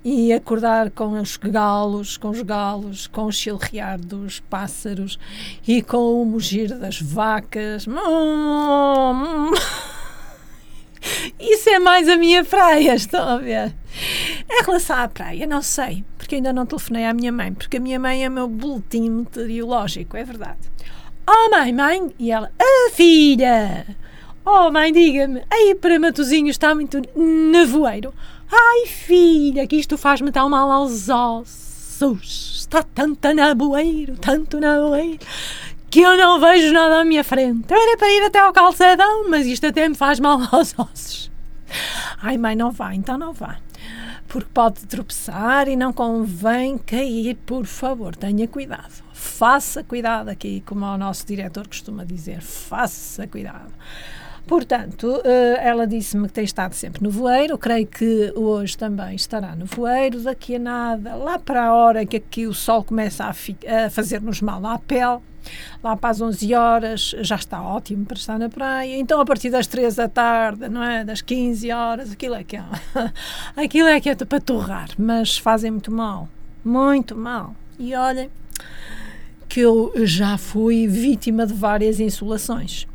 e 0.05 0.33
acordar 0.35 0.91
com 0.91 1.19
os 1.19 1.37
galos, 1.39 2.19
com 2.19 2.29
os 2.29 2.43
galos, 2.43 3.07
com 3.07 3.25
o 3.25 3.33
chilrear 3.33 3.99
dos 3.99 4.39
pássaros 4.41 5.19
e 5.67 5.81
com 5.81 6.21
o 6.21 6.27
mugir 6.27 6.79
das 6.79 7.01
vacas. 7.01 7.87
Isso 11.41 11.71
é 11.71 11.79
mais 11.79 12.09
a 12.09 12.17
minha 12.17 12.45
praia, 12.45 12.95
estão 12.95 13.27
a 13.27 13.39
ver? 13.39 13.75
Em 14.51 14.63
relação 14.65 14.97
à 14.97 15.09
praia, 15.09 15.47
não 15.47 15.63
sei, 15.63 16.05
porque 16.19 16.35
ainda 16.37 16.53
não 16.53 16.67
telefonei 16.67 17.07
à 17.07 17.15
minha 17.15 17.33
mãe, 17.33 17.53
porque 17.55 17.79
a 17.79 17.81
minha 17.81 17.99
mãe 17.99 18.25
é 18.25 18.29
o 18.29 18.33
meu 18.33 18.49
boletim 18.49 19.09
meteorológico, 19.11 20.17
é 20.17 20.25
verdade. 20.25 20.59
Oh 21.27 21.51
mãe, 21.51 21.73
mãe! 21.73 22.15
E 22.19 22.31
ela, 22.31 22.51
ah 22.59 22.91
filha! 22.93 23.87
Oh 24.47 24.71
mãe, 24.71 24.93
diga-me, 24.93 25.43
aí 25.51 25.75
para 25.75 25.99
Matozinhos 25.99 26.51
está 26.55 26.75
muito 26.75 27.01
nevoeiro. 27.17 28.13
Ai 28.53 28.87
filha, 28.87 29.67
que 29.67 29.77
isto 29.77 29.97
faz-me 29.97 30.31
tão 30.31 30.51
mal 30.51 30.71
aos 30.71 31.09
ossos. 31.09 32.59
Está 32.59 32.83
tanto 32.83 33.33
nevoeiro, 33.33 34.19
tanto 34.19 34.61
nevoeiro, 34.61 35.19
que 35.91 36.01
eu 36.01 36.15
não 36.19 36.39
vejo 36.39 36.75
nada 36.75 37.01
à 37.01 37.05
minha 37.05 37.25
frente. 37.25 37.73
Eu 37.73 37.81
era 37.81 37.97
para 37.97 38.11
ir 38.11 38.23
até 38.25 38.39
ao 38.41 38.53
calçadão, 38.53 39.31
mas 39.31 39.47
isto 39.47 39.67
até 39.67 39.89
me 39.89 39.95
faz 39.95 40.21
mal 40.21 40.39
aos 40.53 40.79
ossos. 40.79 41.31
Ai 42.21 42.37
mãe, 42.37 42.55
não 42.55 42.71
vá, 42.71 42.95
então 42.95 43.17
não 43.17 43.33
vá. 43.33 43.57
Porque 44.29 44.51
pode 44.53 44.85
tropeçar 44.87 45.69
e 45.69 45.77
não 45.77 45.93
convém 45.93 46.77
cair, 46.77 47.37
por 47.47 47.65
favor, 47.65 48.15
tenha 48.15 48.47
cuidado. 48.47 49.03
Faça 49.15 49.83
cuidado 49.83 50.29
aqui, 50.29 50.63
como 50.67 50.85
o 50.85 50.99
nosso 50.99 51.27
diretor 51.27 51.67
costuma 51.67 52.05
dizer, 52.05 52.43
faça 52.43 53.27
cuidado. 53.27 53.73
Portanto, 54.47 55.23
eh, 55.25 55.59
ela 55.63 55.87
disse-me 55.87 56.29
que 56.29 56.35
tem 56.35 56.45
estado 56.45 56.75
sempre 56.75 57.03
no 57.03 57.11
voeiro, 57.11 57.57
creio 57.57 57.87
que 57.87 58.31
hoje 58.37 58.77
também 58.77 59.15
estará 59.15 59.57
no 59.57 59.65
voeiro, 59.65 60.21
daqui 60.21 60.57
a 60.57 60.59
nada, 60.59 61.15
lá 61.15 61.39
para 61.39 61.65
a 61.65 61.75
hora 61.75 62.05
que 62.05 62.19
aqui 62.19 62.47
o 62.47 62.53
sol 62.53 62.85
começa 62.85 63.25
a, 63.25 63.31
a 63.31 63.91
fazer-nos 63.91 64.43
mal 64.43 64.65
à 64.67 64.79
pele, 64.79 65.21
lá 65.83 65.97
para 65.97 66.11
as 66.11 66.21
11 66.21 66.55
horas 66.55 67.15
já 67.21 67.37
está 67.37 67.63
ótimo 67.63 68.05
para 68.05 68.19
estar 68.19 68.39
na 68.39 68.51
praia, 68.51 68.97
então 68.99 69.19
a 69.19 69.25
partir 69.25 69.49
das 69.49 69.67
3 69.67 69.95
da 69.95 70.09
tarde, 70.09 70.69
não 70.69 70.83
é, 70.83 71.05
das 71.05 71.23
15 71.23 71.73
horas, 71.73 72.13
aquilo 72.13 72.35
é 72.35 72.45
que 72.45 72.59
é, 72.59 72.65
aquilo 73.57 73.89
é 73.89 73.99
que 73.99 74.11
é 74.11 74.15
para 74.15 74.41
torrar, 74.41 74.91
mas 74.99 75.39
fazem 75.39 75.71
muito 75.71 75.91
mal, 75.91 76.29
muito 76.63 77.17
mal, 77.17 77.55
e 77.79 77.95
olhem 77.95 78.31
que 79.49 79.61
eu 79.61 79.93
já 80.05 80.37
fui 80.37 80.87
vítima 80.87 81.47
de 81.47 81.55
várias 81.55 81.99
insolações. 81.99 82.87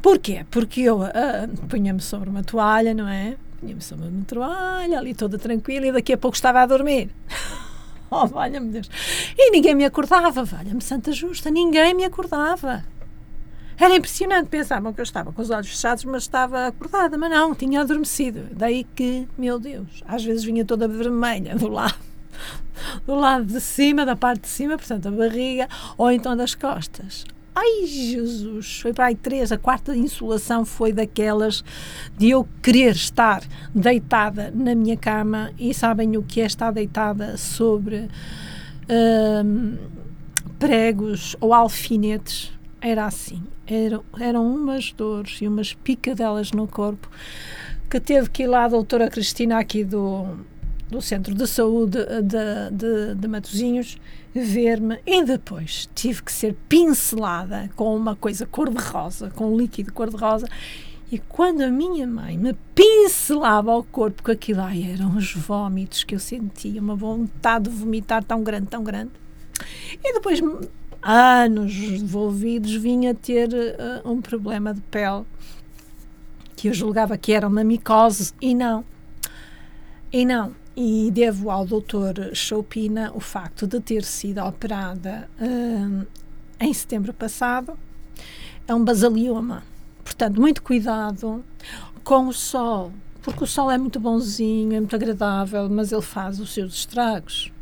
Porquê? 0.00 0.44
Porque 0.50 0.82
eu 0.82 1.02
ah, 1.02 1.48
punha-me 1.68 2.00
sobre 2.00 2.28
uma 2.28 2.42
toalha, 2.42 2.94
não 2.94 3.08
é? 3.08 3.36
Punha-me 3.60 3.80
sobre 3.80 4.08
uma 4.08 4.24
toalha, 4.24 4.98
ali 4.98 5.14
toda 5.14 5.38
tranquila, 5.38 5.86
e 5.86 5.92
daqui 5.92 6.12
a 6.12 6.18
pouco 6.18 6.36
estava 6.36 6.60
a 6.60 6.66
dormir. 6.66 7.10
Oh, 8.14 8.26
valha-me 8.26 8.70
Deus. 8.70 8.90
E 9.38 9.50
ninguém 9.50 9.74
me 9.74 9.86
acordava, 9.86 10.44
valha-me 10.44 10.82
Santa 10.82 11.12
Justa, 11.12 11.50
ninguém 11.50 11.94
me 11.94 12.04
acordava. 12.04 12.84
Era 13.78 13.96
impressionante, 13.96 14.48
pensavam 14.48 14.92
que 14.92 15.00
eu 15.00 15.02
estava 15.02 15.32
com 15.32 15.40
os 15.40 15.50
olhos 15.50 15.68
fechados, 15.68 16.04
mas 16.04 16.24
estava 16.24 16.66
acordada, 16.66 17.16
mas 17.16 17.30
não, 17.30 17.54
tinha 17.54 17.80
adormecido. 17.80 18.48
Daí 18.52 18.84
que, 18.84 19.26
meu 19.36 19.58
Deus, 19.58 20.04
às 20.06 20.22
vezes 20.22 20.44
vinha 20.44 20.64
toda 20.64 20.86
vermelha 20.86 21.56
do 21.56 21.68
lado, 21.68 21.98
do 23.06 23.14
lado 23.14 23.44
de 23.44 23.60
cima, 23.60 24.04
da 24.04 24.14
parte 24.14 24.42
de 24.42 24.48
cima, 24.48 24.76
portanto, 24.76 25.08
a 25.08 25.10
barriga, 25.10 25.68
ou 25.96 26.10
então 26.10 26.36
das 26.36 26.54
costas. 26.54 27.24
Ai, 27.54 27.86
Jesus! 27.86 28.80
Foi 28.80 28.94
para 28.94 29.06
aí 29.06 29.14
três, 29.14 29.52
a 29.52 29.58
quarta 29.58 29.94
insolação 29.94 30.64
foi 30.64 30.92
daquelas 30.92 31.62
de 32.16 32.30
eu 32.30 32.48
querer 32.62 32.92
estar 32.92 33.42
deitada 33.74 34.50
na 34.54 34.74
minha 34.74 34.96
cama 34.96 35.52
e 35.58 35.74
sabem 35.74 36.16
o 36.16 36.22
que 36.22 36.40
é 36.40 36.46
estar 36.46 36.70
deitada 36.70 37.36
sobre 37.36 38.08
hum, 39.44 39.76
pregos 40.58 41.36
ou 41.40 41.52
alfinetes? 41.52 42.50
Era 42.80 43.04
assim. 43.04 43.42
Eram, 43.66 44.02
eram 44.18 44.46
umas 44.46 44.90
dores 44.92 45.38
e 45.40 45.46
umas 45.46 45.74
picadelas 45.74 46.52
no 46.52 46.66
corpo 46.66 47.08
que 47.88 48.00
teve 48.00 48.30
que 48.30 48.44
ir 48.44 48.46
lá 48.46 48.64
a 48.64 48.68
doutora 48.68 49.10
Cristina 49.10 49.58
aqui 49.58 49.84
do, 49.84 50.38
do 50.92 51.00
Centro 51.00 51.34
de 51.34 51.46
Saúde 51.46 51.98
de, 52.22 52.70
de, 52.70 53.14
de 53.14 53.28
Matosinhos 53.28 53.96
ver-me 54.34 55.00
e 55.06 55.24
depois 55.24 55.88
tive 55.94 56.22
que 56.22 56.30
ser 56.30 56.54
pincelada 56.68 57.70
com 57.74 57.96
uma 57.96 58.14
coisa 58.14 58.44
cor-de-rosa, 58.44 59.30
com 59.30 59.52
um 59.52 59.56
líquido 59.56 59.92
cor-de-rosa 59.92 60.46
e 61.10 61.18
quando 61.18 61.62
a 61.62 61.70
minha 61.70 62.06
mãe 62.06 62.36
me 62.36 62.54
pincelava 62.74 63.72
ao 63.72 63.82
corpo, 63.82 64.22
com 64.22 64.30
aquilo 64.30 64.60
ai, 64.60 64.92
eram 64.92 65.16
os 65.16 65.34
vómitos 65.34 66.04
que 66.04 66.14
eu 66.14 66.18
sentia, 66.18 66.80
uma 66.80 66.94
vontade 66.94 67.70
de 67.70 67.76
vomitar 67.76 68.22
tão 68.22 68.42
grande, 68.42 68.66
tão 68.66 68.84
grande. 68.84 69.10
E 70.02 70.14
depois, 70.14 70.40
anos 71.02 71.74
envolvidos, 71.74 72.74
vinha 72.74 73.14
ter 73.14 73.52
eh, 73.52 74.02
um 74.04 74.22
problema 74.22 74.72
de 74.72 74.80
pele 74.82 75.24
que 76.56 76.68
eu 76.68 76.74
julgava 76.74 77.18
que 77.18 77.32
era 77.32 77.46
uma 77.46 77.62
micose 77.62 78.32
e 78.40 78.54
não. 78.54 78.84
E 80.10 80.24
não. 80.24 80.61
E 80.74 81.10
devo 81.12 81.50
ao 81.50 81.66
doutor 81.66 82.30
Choupina 82.34 83.12
o 83.14 83.20
facto 83.20 83.66
de 83.66 83.78
ter 83.80 84.04
sido 84.04 84.38
operada 84.42 85.28
hum, 85.40 86.04
em 86.58 86.72
setembro 86.72 87.12
passado. 87.12 87.78
É 88.66 88.74
um 88.74 88.82
basalioma. 88.82 89.62
Portanto, 90.02 90.40
muito 90.40 90.62
cuidado 90.62 91.44
com 92.02 92.26
o 92.26 92.32
sol, 92.32 92.92
porque 93.22 93.44
o 93.44 93.46
sol 93.46 93.70
é 93.70 93.78
muito 93.78 94.00
bonzinho, 94.00 94.74
é 94.74 94.80
muito 94.80 94.96
agradável, 94.96 95.68
mas 95.68 95.92
ele 95.92 96.02
faz 96.02 96.40
os 96.40 96.52
seus 96.52 96.74
estragos. 96.74 97.52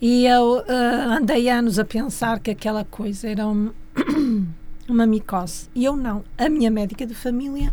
E 0.00 0.26
eu 0.26 0.64
ah, 0.68 1.16
andei 1.18 1.48
anos 1.48 1.78
a 1.78 1.84
pensar 1.84 2.40
que 2.40 2.50
aquela 2.50 2.84
coisa 2.84 3.28
era 3.28 3.46
um- 3.46 3.72
uma 4.88 5.06
micose. 5.06 5.68
E 5.74 5.84
eu 5.84 5.96
não. 5.96 6.24
A 6.38 6.48
minha 6.48 6.70
médica 6.70 7.06
de 7.06 7.14
família. 7.14 7.70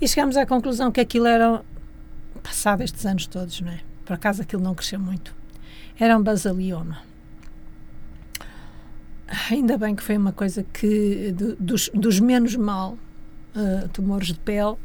E 0.00 0.08
chegamos 0.08 0.36
à 0.36 0.46
conclusão 0.46 0.90
que 0.90 1.00
aquilo 1.00 1.26
era. 1.26 1.62
Passado 2.42 2.82
estes 2.82 3.04
anos 3.04 3.26
todos, 3.26 3.60
não 3.60 3.70
é? 3.70 3.89
Por 4.04 4.14
acaso 4.14 4.42
aquilo 4.42 4.62
não 4.62 4.74
cresceu 4.74 4.98
muito. 4.98 5.34
Era 5.98 6.16
um 6.16 6.22
basalioma. 6.22 6.98
Ainda 9.50 9.78
bem 9.78 9.94
que 9.94 10.02
foi 10.02 10.16
uma 10.16 10.32
coisa 10.32 10.64
que. 10.72 11.32
do- 11.32 11.56
dos, 11.56 11.88
dos 11.94 12.18
menos 12.18 12.56
mal 12.56 12.98
ah, 13.54 13.88
tumores 13.92 14.28
de 14.28 14.34
pele. 14.40 14.76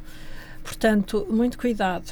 Portanto, 0.63 1.25
muito 1.29 1.57
cuidado. 1.57 2.11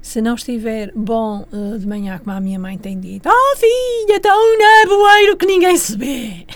Se 0.00 0.22
não 0.22 0.34
estiver 0.36 0.92
bom 0.94 1.46
ah, 1.52 1.76
de 1.78 1.86
manhã, 1.86 2.18
como 2.18 2.30
a 2.34 2.40
minha 2.40 2.58
mãe 2.58 2.78
tem 2.78 2.98
dito, 2.98 3.28
oh 3.28 3.56
filha, 3.56 4.20
um 4.34 4.58
nevoeiro 4.58 5.36
que 5.36 5.46
ninguém 5.46 5.76
se 5.76 5.96
vê. 5.96 6.46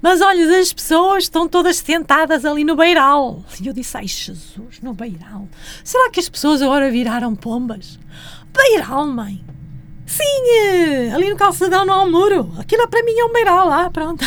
Mas 0.00 0.20
olha, 0.20 0.60
as 0.60 0.72
pessoas 0.72 1.24
estão 1.24 1.48
todas 1.48 1.78
sentadas 1.78 2.44
ali 2.44 2.62
no 2.64 2.76
beiral. 2.76 3.44
E 3.60 3.66
eu 3.66 3.72
disse, 3.72 3.96
ai 3.96 4.06
Jesus, 4.06 4.80
no 4.82 4.92
beiral. 4.94 5.48
Será 5.82 6.10
que 6.10 6.20
as 6.20 6.28
pessoas 6.28 6.62
agora 6.62 6.90
viraram 6.90 7.34
pombas? 7.34 7.98
Beiral, 8.56 9.06
mãe? 9.06 9.44
Sim, 10.06 10.22
eh, 10.62 11.10
ali 11.12 11.28
no 11.28 11.36
calçadão 11.36 11.84
não 11.84 11.94
há 11.94 12.02
um 12.04 12.10
muro. 12.10 12.52
Aquilo 12.58 12.88
para 12.88 13.02
mim 13.02 13.12
é 13.12 13.24
um 13.24 13.32
beiral 13.32 13.68
lá, 13.68 13.90
pronto. 13.90 14.24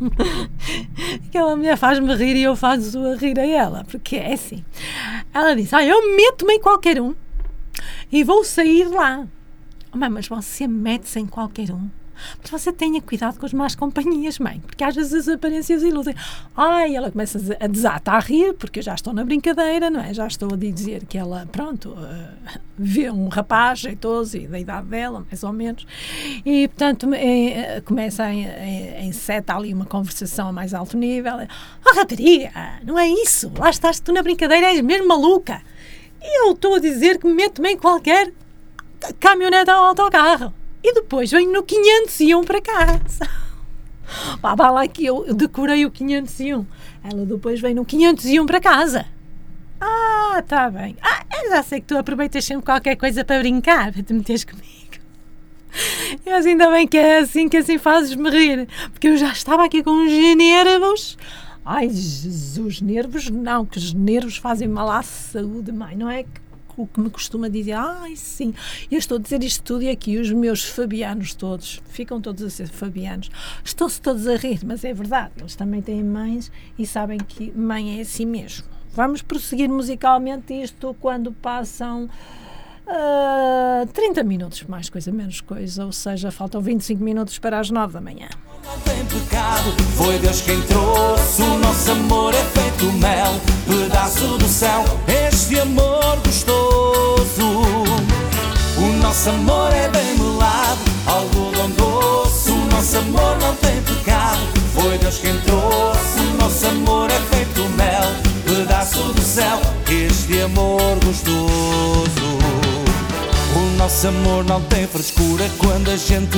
Aquela 1.28 1.54
mulher 1.54 1.76
faz-me 1.76 2.14
rir 2.14 2.36
e 2.36 2.42
eu 2.42 2.56
faço 2.56 2.98
a 2.98 3.14
rir 3.14 3.38
a 3.38 3.46
ela, 3.46 3.84
porque 3.84 4.16
é 4.16 4.32
assim. 4.32 4.64
Ela 5.32 5.54
disse: 5.54 5.74
Ah, 5.74 5.84
eu 5.84 6.16
meto-me 6.16 6.54
em 6.54 6.60
qualquer 6.60 7.00
um 7.00 7.14
e 8.10 8.24
vou 8.24 8.42
sair 8.42 8.88
lá. 8.88 9.26
Oh, 9.92 9.98
mãe, 9.98 10.08
mas 10.08 10.28
você 10.28 10.66
mete-se 10.66 11.18
em 11.20 11.26
qualquer 11.26 11.70
um. 11.70 11.88
Mas 12.40 12.50
você 12.50 12.72
tenha 12.72 13.00
cuidado 13.00 13.38
com 13.38 13.46
as 13.46 13.52
más 13.52 13.74
companhias, 13.74 14.38
mãe, 14.38 14.60
porque 14.66 14.82
às 14.82 14.94
vezes 14.94 15.12
as 15.12 15.28
aparências 15.28 15.82
iludem. 15.82 16.14
Ai, 16.56 16.94
ela 16.94 17.10
começa 17.10 17.38
a 17.60 17.66
desatar 17.66 18.16
a 18.16 18.20
rir, 18.20 18.54
porque 18.54 18.78
eu 18.78 18.82
já 18.82 18.94
estou 18.94 19.12
na 19.12 19.24
brincadeira, 19.24 19.90
não 19.90 20.00
é? 20.00 20.12
Já 20.12 20.26
estou 20.26 20.52
a 20.52 20.56
dizer 20.56 21.04
que 21.06 21.18
ela, 21.18 21.46
pronto, 21.50 21.96
eh, 21.98 22.58
vê 22.78 23.10
um 23.10 23.28
rapaz 23.28 23.80
jeitoso 23.80 24.36
e 24.36 24.46
da 24.46 24.58
idade 24.58 24.86
dela, 24.86 25.24
mais 25.26 25.42
ou 25.42 25.52
menos, 25.52 25.86
e 26.44 26.68
portanto 26.68 27.08
eh, 27.14 27.82
começa 27.84 28.24
a, 28.24 28.26
a, 28.26 28.30
a 28.30 29.02
enceta 29.02 29.54
ali 29.54 29.72
uma 29.72 29.86
conversação 29.86 30.48
a 30.48 30.52
mais 30.52 30.74
alto 30.74 30.96
nível. 30.96 31.34
Oh, 31.86 31.96
rapariga, 31.96 32.52
não 32.84 32.98
é 32.98 33.08
isso, 33.08 33.52
lá 33.58 33.70
estás 33.70 34.00
tu 34.00 34.12
na 34.12 34.22
brincadeira, 34.22 34.66
és 34.68 34.80
mesmo 34.80 35.08
maluca. 35.08 35.60
E 36.22 36.46
eu 36.46 36.52
estou 36.52 36.74
a 36.74 36.78
dizer 36.78 37.18
que 37.18 37.26
me 37.26 37.34
meto-me 37.34 37.72
em 37.72 37.76
qualquer 37.76 38.32
caminhonete 39.20 39.70
ou 39.70 39.76
autocarro. 39.76 40.52
E 40.88 40.94
depois 40.94 41.32
venho 41.32 41.52
no 41.52 41.64
501 41.64 42.44
para 42.44 42.60
casa. 42.60 43.28
Pá, 44.40 44.54
vá 44.54 44.70
lá 44.70 44.86
que 44.86 45.04
eu 45.04 45.34
decorei 45.34 45.84
o 45.84 45.90
501. 45.90 46.64
Ela 47.02 47.26
depois 47.26 47.60
vem 47.60 47.74
no 47.74 47.84
501 47.84 48.46
para 48.46 48.60
casa. 48.60 49.04
Ah, 49.80 50.40
tá 50.46 50.70
bem. 50.70 50.96
Ah, 51.02 51.24
eu 51.42 51.50
já 51.50 51.62
sei 51.64 51.80
que 51.80 51.88
tu 51.88 51.98
aproveitas 51.98 52.44
sempre 52.44 52.64
qualquer 52.64 52.94
coisa 52.94 53.24
para 53.24 53.40
brincar, 53.40 53.92
para 53.92 54.00
te 54.00 54.12
meteres 54.12 54.44
comigo. 54.44 54.66
Mas 56.24 56.46
ainda 56.46 56.70
bem 56.70 56.86
que 56.86 56.96
é 56.96 57.18
assim, 57.18 57.48
que 57.48 57.56
assim 57.56 57.78
fazes-me 57.78 58.30
rir. 58.30 58.68
Porque 58.92 59.08
eu 59.08 59.16
já 59.16 59.32
estava 59.32 59.64
aqui 59.64 59.82
com 59.82 59.90
uns 59.90 60.12
nervos. 60.36 61.18
Ai, 61.64 61.88
Jesus, 61.88 62.80
nervos 62.80 63.28
não, 63.28 63.66
que 63.66 63.76
os 63.76 63.92
nervos 63.92 64.36
fazem 64.36 64.68
mal 64.68 64.88
à 64.88 65.02
saúde, 65.02 65.72
mãe, 65.72 65.96
não 65.96 66.08
é 66.08 66.22
que 66.22 66.45
o 66.76 66.86
que 66.86 67.00
me 67.00 67.10
costuma 67.10 67.48
dizer, 67.48 67.72
ai 67.72 68.16
sim, 68.16 68.52
eu 68.90 68.98
estou 68.98 69.18
a 69.18 69.20
dizer 69.20 69.42
isto 69.42 69.62
tudo 69.62 69.82
e 69.82 69.88
aqui 69.88 70.18
os 70.18 70.30
meus 70.30 70.64
fabianos 70.64 71.34
todos, 71.34 71.80
ficam 71.88 72.20
todos 72.20 72.42
a 72.42 72.50
ser 72.50 72.68
fabianos, 72.68 73.30
estão-se 73.64 74.00
todos 74.00 74.26
a 74.26 74.36
rir, 74.36 74.60
mas 74.64 74.84
é 74.84 74.92
verdade, 74.92 75.32
eles 75.38 75.56
também 75.56 75.80
têm 75.80 76.02
mães 76.02 76.50
e 76.78 76.86
sabem 76.86 77.18
que 77.18 77.50
mãe 77.52 77.98
é 77.98 78.02
assim 78.02 78.26
mesmo. 78.26 78.66
Vamos 78.92 79.20
prosseguir 79.20 79.68
musicalmente 79.68 80.54
isto 80.54 80.96
quando 81.00 81.30
passam 81.30 82.08
ah, 82.88 83.84
30 83.92 84.22
minutos, 84.22 84.62
mais 84.68 84.88
coisa, 84.88 85.10
menos 85.10 85.40
coisa, 85.40 85.84
ou 85.84 85.92
seja, 85.92 86.30
faltam 86.30 86.60
25 86.60 87.02
minutos 87.02 87.38
para 87.38 87.58
as 87.58 87.68
9 87.70 87.92
da 87.94 88.00
manhã. 88.00 88.28
Não 88.64 88.78
tem 88.80 89.04
pecado, 89.06 89.70
foi 89.96 90.18
Deus 90.18 90.40
quem 90.40 90.60
trouxe. 90.62 91.42
O 91.42 91.58
nosso 91.58 91.90
amor 91.90 92.32
é 92.34 92.44
feito 92.44 92.92
mel, 92.92 93.32
pedaço 93.66 94.38
do 94.38 94.48
céu. 94.48 94.84
Este 95.28 95.58
amor 95.58 96.16
gostoso. 96.24 97.64
O 98.78 98.92
nosso 99.02 99.30
amor 99.30 99.72
é 99.72 99.88
bem 99.88 100.18
melado, 100.18 100.80
algodão 101.06 101.70
doce. 101.70 102.50
O 102.50 102.66
nosso 102.66 102.98
amor 102.98 103.36
não 103.40 103.54
tem 103.56 103.82
pecado, 103.82 104.40
foi 104.74 104.98
Deus 104.98 105.18
quem 105.18 105.36
trouxe. 105.40 106.20
O 106.20 106.36
nosso 106.36 106.66
amor 106.66 107.10
é 107.10 107.20
feito 107.34 107.62
mel, 107.70 108.12
pedaço 108.44 109.02
do 109.12 109.22
céu. 109.22 109.60
Este 109.88 110.40
amor 110.40 110.98
gostoso. 111.04 112.55
O 113.56 113.76
nosso 113.78 114.08
amor 114.08 114.44
não 114.44 114.60
tem 114.60 114.86
frescura 114.86 115.48
quando 115.56 115.90
a 115.90 115.96
gente 115.96 116.36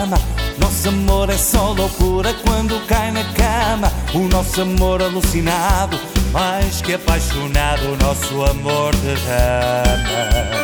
ama. 0.00 0.16
Nosso 0.56 0.88
amor 0.88 1.28
é 1.28 1.36
só 1.36 1.72
loucura 1.72 2.32
quando 2.46 2.86
cai 2.86 3.10
na 3.10 3.24
cama. 3.24 3.92
O 4.14 4.28
nosso 4.28 4.62
amor 4.62 5.02
alucinado, 5.02 5.98
mais 6.30 6.80
que 6.80 6.94
apaixonado, 6.94 7.92
o 7.92 7.96
nosso 7.96 8.44
amor 8.44 8.94
derrama. 8.96 10.60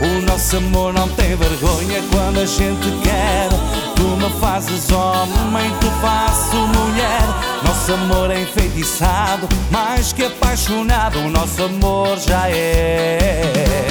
O 0.00 0.22
nosso 0.22 0.56
amor 0.56 0.94
não 0.94 1.08
tem 1.10 1.36
vergonha 1.36 2.02
quando 2.10 2.38
a 2.40 2.46
gente 2.46 2.90
quer. 3.02 3.48
Tu 3.96 4.02
me 4.02 4.30
fazes 4.40 4.90
homem, 4.90 5.70
tu 5.78 5.90
faço 6.00 6.56
mulher. 6.56 7.20
Nosso 7.62 7.92
amor 7.92 8.30
é 8.30 8.40
enfeitiçado, 8.40 9.46
mais 9.70 10.10
que 10.10 10.24
apaixonado, 10.24 11.18
o 11.18 11.28
nosso 11.28 11.64
amor 11.64 12.16
já 12.16 12.48
é. 12.48 13.88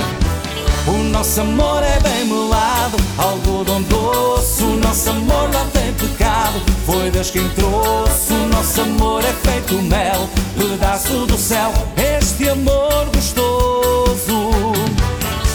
Nosso 1.37 1.51
amor 1.51 1.83
é 1.83 1.99
bem 1.99 2.25
melado, 2.25 2.97
algodão 3.15 3.79
doce. 3.83 4.63
O 4.63 4.75
nosso 4.77 5.07
amor 5.11 5.47
não 5.49 5.69
tem 5.69 5.93
pecado, 5.93 6.59
foi 6.83 7.11
Deus 7.11 7.29
quem 7.29 7.47
trouxe. 7.49 8.33
O 8.33 8.47
nosso 8.47 8.81
amor 8.81 9.23
é 9.23 9.31
feito 9.47 9.75
mel, 9.83 10.27
pedaço 10.57 11.27
do 11.27 11.37
céu. 11.37 11.71
Este 11.95 12.49
amor 12.49 13.05
gostoso. 13.13 14.49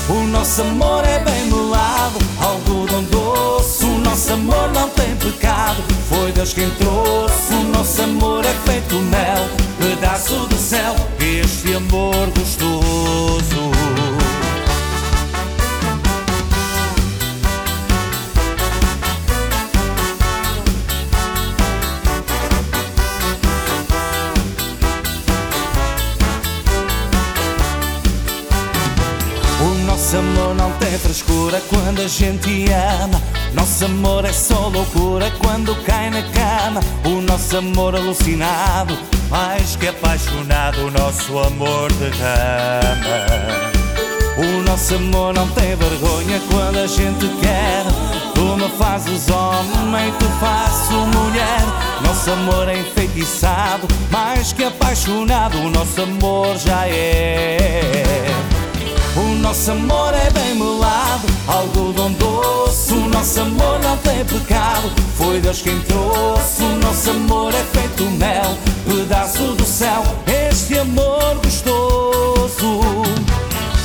O 0.09 0.27
nosso 0.29 0.63
amor 0.63 1.05
é 1.05 1.19
bem 1.19 1.47
melado, 1.47 2.21
algodão 2.41 3.03
doce. 3.03 3.85
O 3.85 3.99
nosso 3.99 4.35
amor 4.35 4.71
não 4.73 4.89
tem 4.91 5.17
pecado, 5.17 5.83
foi 6.09 6.31
Deus 6.31 6.53
quem 6.53 6.71
trouxe. 6.71 7.55
O 7.55 7.77
nosso 7.77 8.03
amor 8.03 8.45
é 8.45 8.55
feito 8.71 8.95
mel, 8.95 9.49
pedaço 9.81 10.47
do 10.47 10.57
céu. 10.57 10.95
Este 11.19 11.75
amor 11.75 12.31
gostoso. 12.39 13.82
Tem 30.93 30.99
frescura 30.99 31.63
quando 31.71 32.03
a 32.03 32.09
gente 32.09 32.67
ama. 32.71 33.21
Nosso 33.55 33.87
amor 33.87 34.27
é 34.27 34.33
só 34.33 34.69
loucura 34.69 35.31
quando 35.39 35.75
cai 35.85 36.11
na 36.11 36.23
cama. 36.23 36.81
O 37.07 37.23
nosso 37.23 37.57
amor 37.57 37.97
alucinado, 37.97 38.99
mais 39.31 39.75
que 39.75 39.89
apaixonado, 39.89 40.87
o 40.87 40.91
nosso 40.91 41.39
amor 41.39 41.91
derrama. 41.95 43.73
O 44.37 44.63
nosso 44.63 44.97
amor 44.97 45.33
não 45.33 45.49
tem 45.49 45.75
vergonha 45.77 46.41
quando 46.51 46.79
a 46.79 46.87
gente 46.87 47.27
quer. 47.41 47.85
Tu 48.35 48.57
me 48.57 48.69
fazes 48.77 49.31
homem, 49.31 50.13
tu 50.19 50.27
faço 50.41 50.93
mulher. 50.93 51.63
Nosso 52.05 52.31
amor 52.33 52.69
é 52.69 52.79
enfeitiçado, 52.79 53.89
mais 54.11 54.53
que 54.53 54.65
apaixonado, 54.65 55.57
o 55.59 55.71
nosso 55.71 56.03
amor 56.03 56.59
já 56.59 56.87
é. 56.87 58.52
O 59.15 59.35
nosso 59.43 59.73
amor 59.73 60.15
é 60.15 60.31
bem 60.31 60.55
melado, 60.55 61.27
algodão 61.47 62.11
doce. 62.13 62.95
O 62.95 63.09
nosso 63.09 63.41
amor 63.41 63.79
não 63.81 63.97
tem 63.99 64.25
pecado, 64.25 64.91
foi 65.19 65.39
Deus 65.39 65.61
quem 65.61 65.79
trouxe. 65.81 66.63
O 66.63 66.79
nosso 66.79 67.11
amor 67.11 67.53
é 67.53 67.63
feito 67.79 68.05
mel, 68.05 68.57
pedaço 68.87 69.53
do 69.55 69.67
céu. 69.67 70.03
Este 70.49 70.79
amor 70.79 71.35
gostoso. 71.45 72.81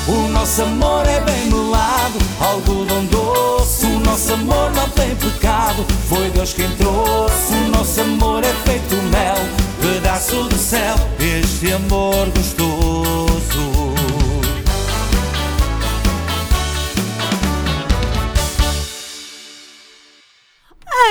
O 0.08 0.30
nosso 0.30 0.62
amor 0.62 1.06
é 1.06 1.20
bem 1.20 1.52
melado, 1.52 2.20
algodão 2.40 3.04
doce. 3.08 3.86
O 3.86 4.00
nosso 4.00 4.32
amor 4.32 4.72
não 4.72 4.88
tem 4.92 5.14
pecado, 5.18 5.86
foi 6.08 6.30
Deus 6.30 6.54
quem 6.54 6.70
trouxe. 6.78 7.54
O 7.66 7.70
nosso 7.70 8.00
amor 8.00 8.46
é 8.46 8.54
feito 8.66 8.96
mel, 9.12 9.36
pedaço 9.82 10.44
do 10.44 10.58
céu. 10.58 10.96
Este 11.20 11.74
amor 11.74 12.30
gostoso. 12.34 13.27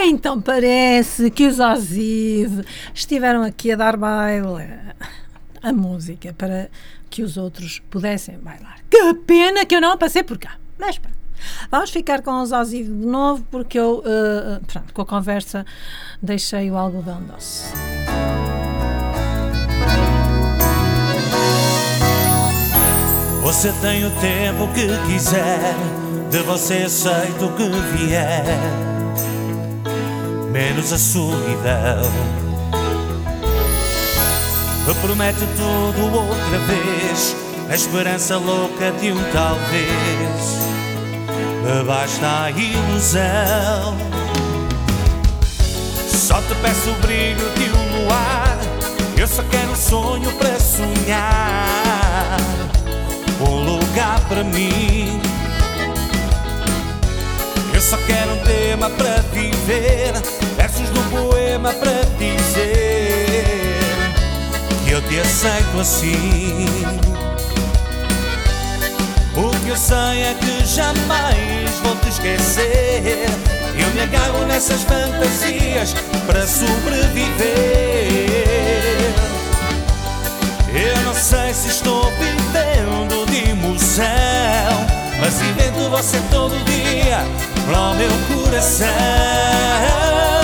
Então 0.05 0.41
parece 0.41 1.31
que 1.31 1.47
os 1.47 1.59
Ozzy 1.59 2.47
estiveram 2.95 3.43
aqui 3.43 3.73
a 3.73 3.77
dar 3.77 3.97
baile 3.97 4.79
a 5.63 5.73
música 5.73 6.33
para 6.33 6.69
que 7.11 7.23
os 7.23 7.37
outros 7.37 7.81
pudessem 7.91 8.39
bailar. 8.39 8.79
Que 8.91 9.15
pena 9.15 9.65
que 9.65 9.75
eu 9.75 9.81
não 9.81 9.97
passei 9.97 10.23
por 10.23 10.39
cá. 10.39 10.57
Mas 10.79 10.99
pronto. 10.99 11.17
Vamos 11.71 11.91
ficar 11.91 12.23
com 12.23 12.41
os 12.43 12.53
Ozzy 12.53 12.85
de 12.85 12.91
novo 12.91 13.45
porque 13.51 13.79
eu, 13.79 14.03
eh, 14.05 14.61
pronto, 14.67 14.93
com 14.93 15.03
a 15.03 15.07
conversa 15.07 15.65
deixei 16.23 16.71
o 16.71 16.77
algodão 16.77 17.23
doce. 17.23 17.73
Você 23.43 23.73
tem 23.81 24.05
o 24.05 24.11
tempo 24.21 24.67
que 24.75 24.89
quiser, 25.07 25.75
de 26.31 26.39
você 26.41 26.83
aceito 26.83 27.47
o 27.47 27.53
que 27.55 27.69
vier, 27.97 28.45
menos 30.57 30.91
a 30.91 30.99
solidão. 30.99 32.11
Eu 34.89 34.95
prometo 35.03 35.47
tudo 35.55 36.17
outra 36.17 36.59
vez, 36.61 37.37
a 37.69 37.75
esperança 37.75 38.39
louca 38.39 38.91
de 38.93 39.13
um 39.13 39.23
talvez, 39.35 40.57
me 41.63 41.85
basta 41.85 42.45
a 42.45 42.51
ilusão. 42.51 43.99
Só 46.09 46.41
te 46.41 46.55
peço 46.63 46.91
o 46.91 46.95
brilho 47.03 47.51
de 47.59 47.65
um 47.77 48.05
luar, 48.05 48.57
eu 49.19 49.29
só 49.29 49.43
quero 49.51 49.73
um 49.73 49.77
sonho 49.77 50.33
para 50.39 50.59
sonhar 50.59 52.39
um 53.43 53.77
lugar 53.77 54.21
para 54.27 54.43
mim. 54.43 55.21
Eu 57.75 57.81
só 57.83 57.99
quero 58.07 58.33
um 58.33 58.39
tema 58.39 58.89
para 58.89 59.21
viver, 59.35 60.15
poema 61.11 61.73
para 61.73 62.03
dizer 62.19 63.79
que 64.85 64.91
eu 64.93 65.03
te 65.03 65.21
aceito 65.21 65.81
assim. 65.81 66.67
O 69.37 69.51
que 69.65 69.69
eu 69.69 69.77
sei 69.77 70.23
é 70.23 70.37
que 70.41 70.67
jamais 70.67 71.71
vou 71.83 71.97
te 71.97 72.09
esquecer. 72.09 73.27
Eu 73.79 73.89
me 73.95 74.01
agarro 74.01 74.47
nessas 74.47 74.83
fantasias 74.83 75.95
para 76.27 76.47
sobreviver. 76.47 77.47
Eu 80.73 81.01
não 81.03 81.15
sei 81.15 81.53
se 81.53 81.69
estou 81.69 82.11
vivendo 82.13 83.27
de 83.27 83.51
emoção, 83.51 84.05
mas 85.21 85.41
invento 85.41 85.91
você 85.91 86.19
todo 86.31 86.55
dia 86.65 87.19
para 87.67 87.81
o 87.81 87.95
meu 87.95 88.11
coração. 88.45 90.36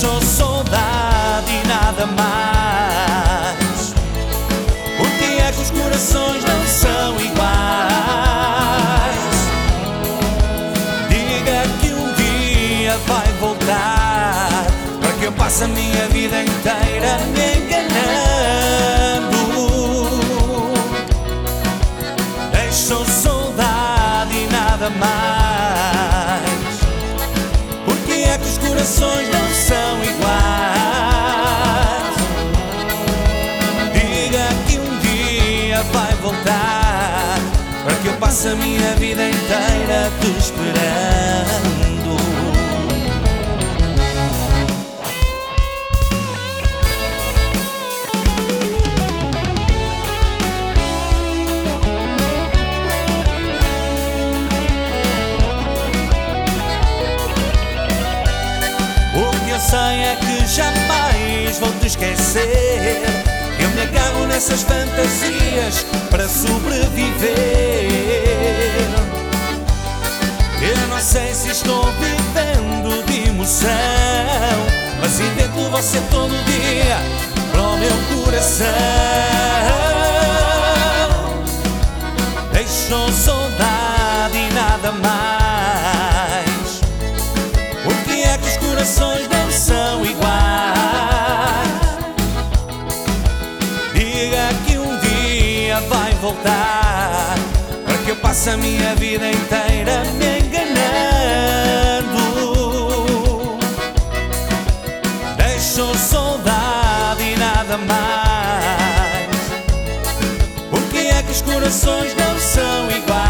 Deixou 0.00 0.22
saudade 0.22 1.52
e 1.52 1.68
nada 1.68 2.06
mais. 2.06 3.92
corações 5.72 6.42
não 6.42 6.66
são 6.66 7.20
iguais. 7.20 7.44
Diga 11.10 11.68
que 11.82 11.92
um 11.92 12.14
dia 12.14 12.96
vai 13.06 13.26
voltar 13.40 14.64
para 15.02 15.12
que 15.18 15.24
eu 15.24 15.32
passe 15.32 15.64
a 15.64 15.68
minha 15.68 16.08
vida 16.08 16.44
inteira 16.44 17.18
me 17.34 17.58
enganando. 17.58 18.00
Deixo 22.52 23.04
saudade 23.04 24.34
e 24.34 24.46
nada 24.50 24.88
mais. 24.98 25.39
Corações 28.80 29.28
não 29.28 29.46
são 29.50 30.02
iguais? 30.02 30.40
Diga 33.92 34.48
que 34.66 34.78
um 34.78 34.98
dia 35.00 35.82
vai 35.92 36.14
voltar 36.22 37.38
para 37.84 37.94
que 37.96 38.06
eu 38.08 38.14
passe 38.14 38.48
a 38.48 38.54
minha 38.54 38.94
vida 38.96 39.28
inteira 39.28 40.10
te 40.20 40.30
esperando. 40.38 41.29
Esquecer. 61.90 63.02
Eu 63.58 63.68
me 63.70 63.82
agarro 63.82 64.26
nessas 64.26 64.62
fantasias 64.62 65.84
para 66.08 66.28
sobreviver. 66.28 67.34
Eu 70.62 70.88
não 70.88 71.00
sei 71.00 71.34
se 71.34 71.48
estou 71.48 71.84
vivendo 71.94 73.04
de 73.06 73.28
emoção, 73.28 73.68
mas 75.00 75.18
invento 75.18 75.68
você 75.70 76.00
todo 76.10 76.30
dia 76.44 76.96
para 77.50 77.60
o 77.60 77.76
meu 77.76 78.24
coração. 78.24 78.66
Deixou 82.52 83.10
saudade 83.12 84.36
e 84.36 84.52
nada 84.52 84.92
mais. 84.92 86.80
Por 87.82 87.94
que 88.04 88.22
é 88.22 88.38
que 88.38 88.48
os 88.48 88.56
corações 88.58 89.28
não 89.28 89.50
são 89.50 90.04
para 96.42 97.98
que 98.04 98.10
eu 98.10 98.16
passe 98.16 98.50
a 98.50 98.56
minha 98.56 98.94
vida 98.94 99.30
inteira 99.30 100.02
me 100.18 100.38
enganando. 100.38 100.78
Deixou 105.36 105.94
saudade 105.94 107.22
e 107.22 107.36
nada 107.36 107.76
mais. 107.78 109.28
Por 110.70 110.82
que 110.90 111.08
é 111.08 111.22
que 111.22 111.32
os 111.32 111.42
corações 111.42 112.14
não 112.16 112.38
são 112.38 112.90
iguais? 112.90 113.20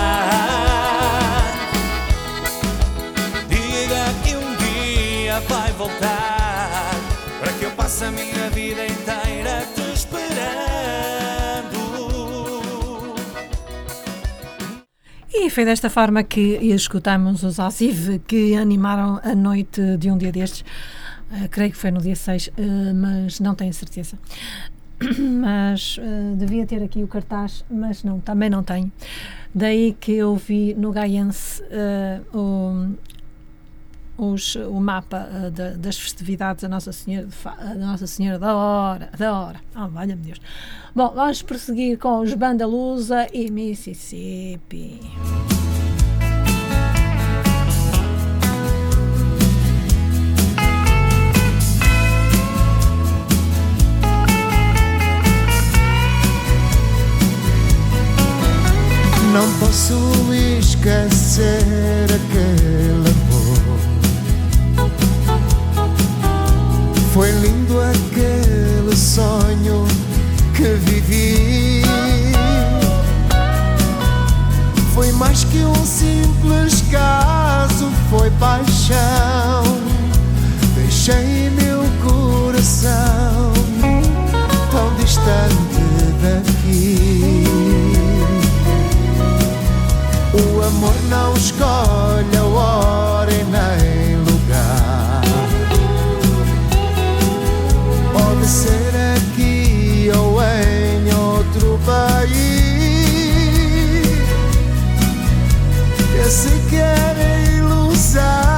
Diga 3.48 4.14
que 4.24 4.36
um 4.36 4.56
dia 4.56 5.40
vai 5.48 5.72
voltar 5.72 6.90
para 7.40 7.52
que 7.52 7.64
eu 7.64 7.70
passe 7.72 8.04
a 8.04 8.10
minha 8.10 8.50
vida 8.50 8.86
inteira 8.86 9.79
E 15.50 15.52
foi 15.52 15.64
desta 15.64 15.90
forma 15.90 16.22
que 16.22 16.58
escutamos 16.62 17.42
os 17.42 17.58
Osiv 17.58 18.20
que 18.20 18.54
animaram 18.54 19.20
a 19.24 19.34
noite 19.34 19.96
de 19.96 20.08
um 20.08 20.16
dia 20.16 20.30
destes. 20.30 20.60
Uh, 21.28 21.48
creio 21.50 21.72
que 21.72 21.76
foi 21.76 21.90
no 21.90 22.00
dia 22.00 22.14
6, 22.14 22.46
uh, 22.46 22.52
mas 22.94 23.40
não 23.40 23.52
tenho 23.56 23.74
certeza. 23.74 24.16
Mas 25.18 25.98
uh, 25.98 26.36
devia 26.36 26.64
ter 26.64 26.80
aqui 26.84 27.02
o 27.02 27.08
cartaz, 27.08 27.64
mas 27.68 28.04
não, 28.04 28.20
também 28.20 28.48
não 28.48 28.62
tenho. 28.62 28.92
Daí 29.52 29.96
que 29.98 30.12
eu 30.12 30.36
vi 30.36 30.72
no 30.74 30.92
Gaiense 30.92 31.60
o, 32.32 32.86
os, 34.20 34.54
o 34.56 34.80
mapa 34.80 35.28
uh, 35.32 35.50
da- 35.50 35.70
das 35.70 35.98
festividades 35.98 36.62
da 36.62 36.68
Nossa 36.68 36.92
Senhora, 36.92 37.26
de 37.26 37.34
da 37.78 37.86
Nossa 37.86 38.06
Senhora 38.06 38.38
da 38.38 38.54
Hora, 38.54 39.10
da 39.18 39.32
Hora. 39.38 39.60
Oh, 39.76 39.88
valha-me 39.88 40.22
Deus. 40.22 40.40
Bom, 40.94 41.12
vamos 41.14 41.42
prosseguir 41.42 41.98
com 41.98 42.20
os 42.20 42.34
Bandalusa 42.34 43.26
e 43.32 43.50
Mississippi. 43.50 45.00
Não 59.32 59.48
posso 59.60 59.94
esquecer 60.58 62.06
aquele 62.06 63.09
Foi 67.12 67.30
lindo 67.32 67.80
aquele 67.80 68.96
sonho 68.96 69.84
que 70.54 70.74
vivi. 70.74 71.82
Foi 74.94 75.10
mais 75.12 75.42
que 75.44 75.58
um 75.58 75.84
simples 75.84 76.84
caso, 76.90 77.90
foi 78.08 78.30
paixão. 78.38 79.64
Deixei 80.76 81.50
meu 81.50 81.82
coração 82.02 83.52
tão 84.70 84.94
distante 84.94 85.82
daqui. 86.22 87.44
O 90.32 90.62
amor 90.62 90.94
não 91.08 91.34
escolhe 91.34 92.09
Era 106.72 107.42
ilusão, 107.50 108.49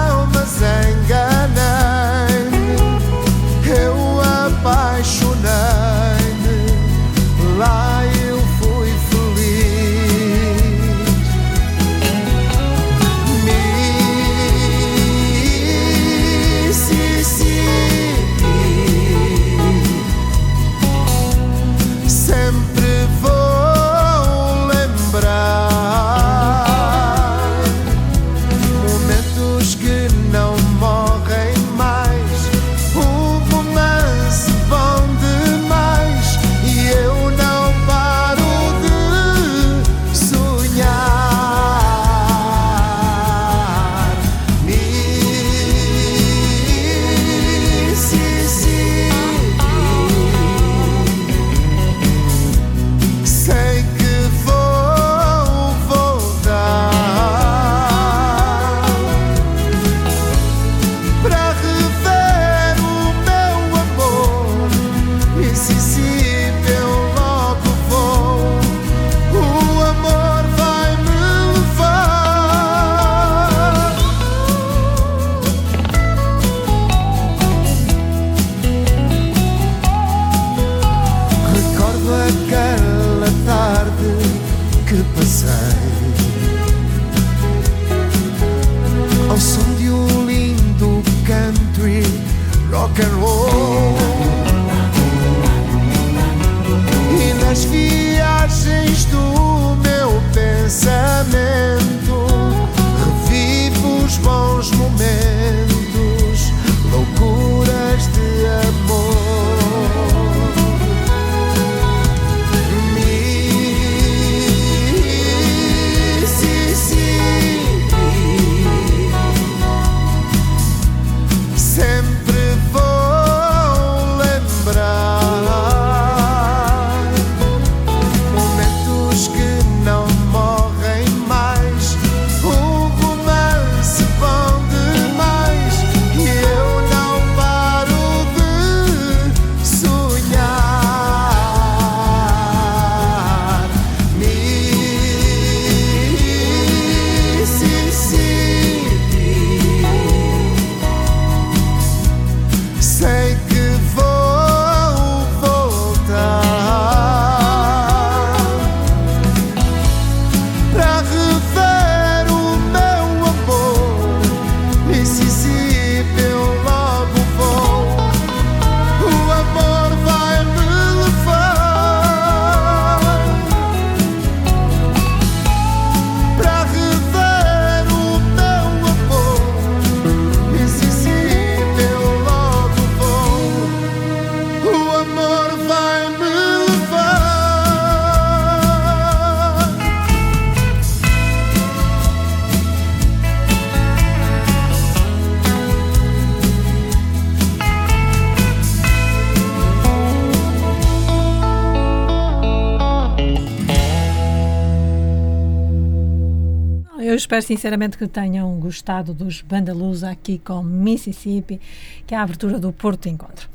espero 207.32 207.46
sinceramente 207.46 207.96
que 207.96 208.06
tenham 208.06 208.60
gostado 208.60 209.14
dos 209.14 209.40
Bandalus 209.40 210.04
aqui 210.04 210.38
com 210.38 210.62
Mississippi, 210.62 211.58
que 212.06 212.14
é 212.14 212.18
a 212.18 212.22
abertura 212.22 212.58
do 212.58 212.70
Porto 212.74 213.08
Encontro. 213.08 213.48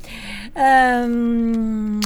Ahm, 0.56 2.00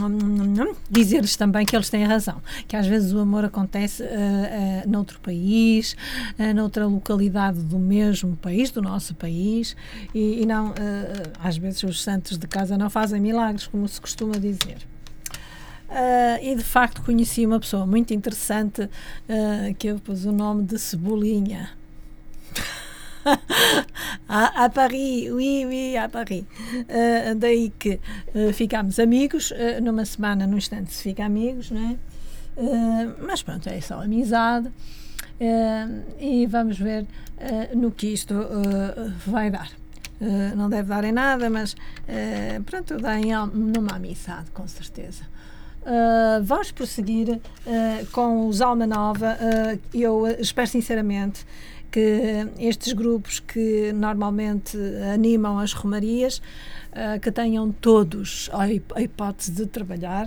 Dizer-lhes 0.91 1.35
também 1.35 1.64
que 1.64 1.75
eles 1.75 1.89
têm 1.89 2.05
razão, 2.05 2.43
que 2.68 2.77
às 2.77 2.87
vezes 2.87 3.14
o 3.14 3.20
amor 3.20 3.47
acontece 3.47 4.03
ah, 4.03 4.83
ah, 4.85 4.87
noutro 4.87 5.18
país, 5.20 5.97
ah, 6.39 6.53
noutra 6.53 6.87
localidade 6.87 7.61
do 7.62 7.79
mesmo 7.79 8.37
país, 8.37 8.70
do 8.70 8.83
nosso 8.83 9.14
país, 9.14 9.75
e, 10.14 10.43
e 10.43 10.47
não, 10.47 10.75
ah, 10.79 11.31
às 11.43 11.57
vezes 11.57 11.83
os 11.85 12.03
santos 12.03 12.37
de 12.37 12.47
casa 12.47 12.77
não 12.77 12.91
fazem 12.91 13.18
milagres, 13.18 13.66
como 13.66 13.89
se 13.89 13.99
costuma 13.99 14.35
dizer. 14.35 14.91
Ah, 15.95 16.38
e 16.40 16.57
de 16.57 16.64
facto 16.64 17.03
conheci 17.03 17.45
uma 17.45 17.61
pessoa 17.61 17.86
muito 17.86 18.14
interessante 18.14 18.88
ah, 19.28 19.74
que 19.78 19.88
eu 19.88 19.99
pus 19.99 20.24
o 20.24 20.32
nome 20.32 20.64
de 20.64 20.78
Cebolinha. 20.78 21.70
a, 24.26 24.64
a 24.64 24.70
Paris, 24.70 25.30
oui, 25.30 25.66
oui, 25.66 25.97
a 25.97 26.09
Paris. 26.09 26.45
Ah, 26.88 27.34
daí 27.36 27.70
que 27.78 28.01
ficámos 28.55 28.99
amigos, 28.99 29.53
numa 29.82 30.07
semana, 30.07 30.47
num 30.47 30.57
instante 30.57 30.95
se 30.95 31.03
fica 31.03 31.26
amigos, 31.26 31.70
não 31.70 31.90
é? 31.90 31.99
Mas 33.20 33.43
pronto, 33.43 33.68
é 33.68 33.80
só 33.80 34.03
amizade. 34.03 34.70
E 36.18 36.47
vamos 36.47 36.78
ver 36.78 37.07
no 37.74 37.90
que 37.90 38.09
isto 38.09 38.34
vai 39.26 39.51
dar. 39.51 39.70
Não 40.57 40.70
deve 40.70 40.88
dar 40.88 41.05
em 41.05 41.12
nada, 41.12 41.51
mas 41.51 41.76
pronto, 42.66 42.97
dá 42.99 43.18
em, 43.18 43.32
numa 43.53 43.97
amizade, 43.97 44.51
com 44.53 44.66
certeza. 44.66 45.24
Uh, 45.83 46.43
vamos 46.45 46.70
prosseguir 46.70 47.28
uh, 47.30 48.07
com 48.12 48.47
os 48.47 48.61
Alma 48.61 48.87
Nova. 48.87 49.37
Uh, 49.37 49.80
eu 49.93 50.26
espero 50.39 50.68
sinceramente 50.68 51.45
que 51.91 52.49
estes 52.59 52.93
grupos 52.93 53.41
que 53.41 53.93
normalmente 53.93 54.78
animam 55.12 55.59
as 55.59 55.74
romarias 55.74 56.41
que 57.20 57.30
tenham 57.30 57.70
todos 57.70 58.49
a, 58.51 58.62
a 58.62 59.03
hipótese 59.03 59.53
de 59.53 59.66
trabalhar, 59.66 60.26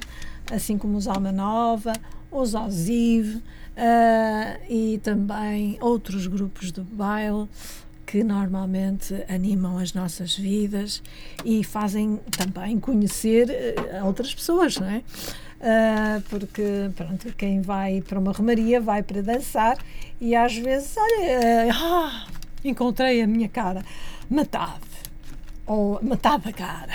assim 0.52 0.78
como 0.78 0.96
os 0.96 1.08
Alma 1.08 1.32
Nova, 1.32 1.94
os 2.32 2.54
Osiv 2.54 3.38
uh, 3.38 3.42
e 4.70 5.00
também 5.04 5.78
outros 5.82 6.28
grupos 6.28 6.72
de 6.72 6.82
baile 6.82 7.48
que 8.06 8.24
normalmente 8.24 9.16
animam 9.28 9.78
as 9.78 9.94
nossas 9.94 10.36
vidas 10.38 11.02
e 11.44 11.64
fazem 11.64 12.20
também 12.38 12.80
conhecer 12.80 13.50
eh, 13.50 14.04
outras 14.04 14.34
pessoas, 14.34 14.78
não 14.78 14.88
é? 14.88 15.02
Ah, 15.62 16.22
porque 16.30 16.92
pronto, 16.96 17.34
quem 17.38 17.62
vai 17.62 18.02
para 18.02 18.20
uma 18.20 18.32
romaria 18.32 18.80
vai 18.82 19.02
para 19.02 19.22
dançar 19.22 19.78
e 20.20 20.36
às 20.36 20.56
vezes, 20.56 20.96
olha, 20.98 21.24
eh, 21.24 21.70
ah, 21.72 22.28
encontrei 22.64 23.22
a 23.22 23.28
minha 23.28 23.50
cara 23.50 23.84
metade 24.30 24.82
ou 25.66 26.00
metade 26.02 26.46
da 26.46 26.54
cara. 26.54 26.94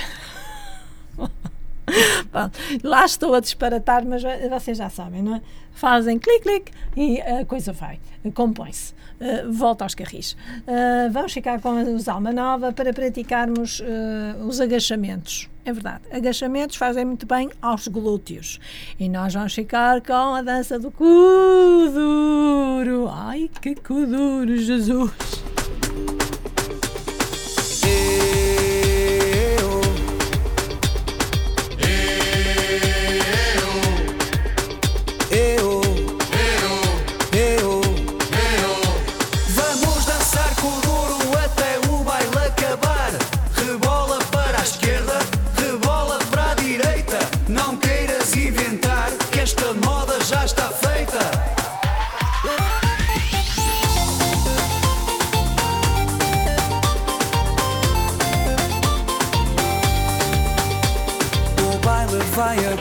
Pronto, 2.31 2.57
lá 2.85 3.05
estou 3.05 3.35
a 3.35 3.41
disparatar, 3.41 4.05
mas 4.07 4.23
vocês 4.49 4.79
já 4.79 4.89
sabem, 4.89 5.23
não 5.23 5.37
é? 5.37 5.43
Fazem 5.73 6.19
clique 6.19 6.71
e 6.97 7.21
a 7.21 7.45
coisa 7.45 7.73
vai, 7.73 7.99
compõe-se, 8.33 8.95
eh, 9.19 9.45
volta 9.49 9.85
aos 9.85 9.95
carris. 9.95 10.37
Eh, 10.67 11.09
vamos 11.11 11.33
ficar 11.33 11.61
com 11.61 11.95
os 11.95 12.09
Alma 12.09 12.33
Nova 12.33 12.73
para 12.73 12.93
praticarmos 12.93 13.83
eh, 13.85 14.37
os 14.45 14.61
agachamentos. 14.61 15.49
É 15.71 15.73
verdade, 15.73 16.03
agachamentos 16.11 16.75
fazem 16.75 17.05
muito 17.05 17.25
bem 17.27 17.49
aos 17.63 17.87
glúteos. 17.87 18.59
E 18.99 19.09
nós 19.09 19.35
vamos 19.35 19.55
ficar 19.55 20.01
com 20.01 20.35
a 20.35 20.43
dança 20.43 20.81
do 20.81 20.91
Kuduro. 20.91 21.09
Ai, 23.09 23.49
que 23.63 23.77
Kuduro, 23.77 24.57
Jesus! 24.57 25.13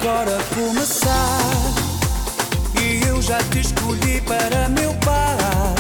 Agora 0.09 0.37
começar. 0.55 1.39
E 2.81 3.07
eu 3.07 3.21
já 3.21 3.37
te 3.51 3.59
escolhi 3.59 4.19
para 4.21 4.67
meu 4.69 4.91
par. 5.05 5.75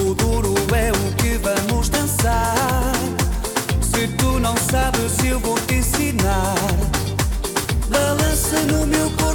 O 0.00 0.14
duro 0.14 0.54
é 0.72 0.92
o 0.92 1.12
que 1.16 1.36
vamos 1.38 1.88
dançar. 1.88 2.92
Se 3.80 4.06
tu 4.16 4.38
não 4.38 4.54
sabes, 4.70 5.24
eu 5.24 5.40
vou 5.40 5.58
te 5.60 5.74
ensinar. 5.74 6.54
Balança 7.88 8.60
no 8.70 8.86
meu 8.86 9.10
corpo 9.10 9.25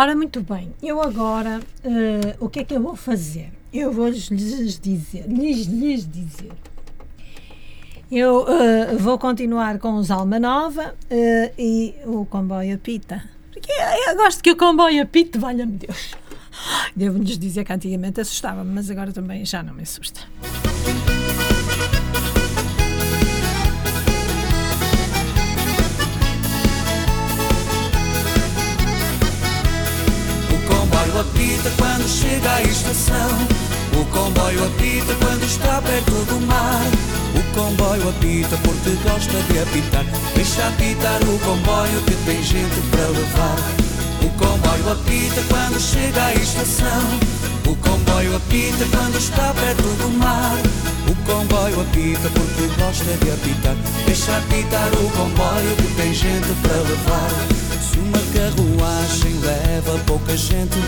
Ora, 0.00 0.16
muito 0.16 0.40
bem, 0.40 0.72
eu 0.82 1.02
agora, 1.02 1.60
eh, 1.84 2.34
o 2.40 2.48
que 2.48 2.60
é 2.60 2.64
que 2.64 2.72
eu 2.72 2.80
vou 2.80 2.96
fazer? 2.96 3.52
Eu 3.70 3.92
vou 3.92 4.08
lhes 4.08 4.30
dizer, 4.80 5.26
lhes, 5.28 5.66
lhes 5.66 6.10
dizer. 6.10 6.52
Eu 8.10 8.46
eh, 8.48 8.96
vou 8.96 9.18
continuar 9.18 9.78
com 9.78 9.96
os 9.96 10.10
Alma 10.10 10.40
Nova 10.40 10.94
eh, 11.10 11.52
e 11.58 11.94
o 12.06 12.24
comboio 12.24 12.76
apita. 12.76 13.22
Porque 13.52 13.70
eu 14.08 14.16
gosto 14.16 14.42
que 14.42 14.52
o 14.52 14.56
comboio 14.56 15.02
apite, 15.02 15.36
valha-me 15.36 15.72
Deus. 15.72 16.14
Devo-lhes 16.96 17.38
dizer 17.38 17.64
que 17.64 17.72
antigamente 17.74 18.22
assustava-me, 18.22 18.72
mas 18.72 18.90
agora 18.90 19.12
também 19.12 19.44
já 19.44 19.62
não 19.62 19.74
me 19.74 19.82
assusta. 19.82 20.22
Apita 31.20 31.70
quando 31.76 32.08
chega 32.08 32.50
à 32.50 32.62
estação. 32.62 33.30
O 33.92 34.04
comboio 34.06 34.64
apita 34.64 35.14
quando 35.20 35.44
está 35.44 35.80
perto 35.82 36.12
do 36.12 36.46
mar. 36.46 36.82
O 37.34 37.42
comboio 37.54 38.08
apita 38.08 38.56
porque 38.64 38.90
gosta 39.04 39.38
de 39.52 39.58
apitar. 39.58 40.04
Deixa 40.34 40.66
apitar 40.66 41.20
o 41.22 41.38
comboio 41.40 42.00
que 42.06 42.14
tem 42.24 42.42
gente 42.42 42.80
para 42.90 43.08
levar. 43.08 43.56
O 44.22 44.30
comboio 44.38 44.92
apita 44.92 45.42
quando 45.48 45.78
chega 45.80 46.24
à 46.24 46.34
estação. 46.34 47.02
O 47.66 47.76
comboio 47.76 48.36
apita 48.36 48.84
quando 48.90 49.18
está 49.18 49.52
perto 49.54 49.82
do 49.82 50.08
mar. 50.18 50.56
O 51.06 51.14
comboio 51.26 51.80
apita 51.82 52.30
porque 52.30 52.66
gosta 52.80 53.04
de 53.04 53.30
apitar. 53.30 53.76
Deixa 54.06 54.36
apitar 54.38 54.88
o 54.94 55.10
comboio 55.10 55.76
que 55.76 55.94
tem 55.96 56.14
gente 56.14 56.48
para 56.62 56.76
levar. 56.76 57.69
Se 57.80 57.98
uma 57.98 58.18
carruagem 58.34 59.40
leva 59.40 59.98
pouca 60.06 60.36
gente, 60.36 60.78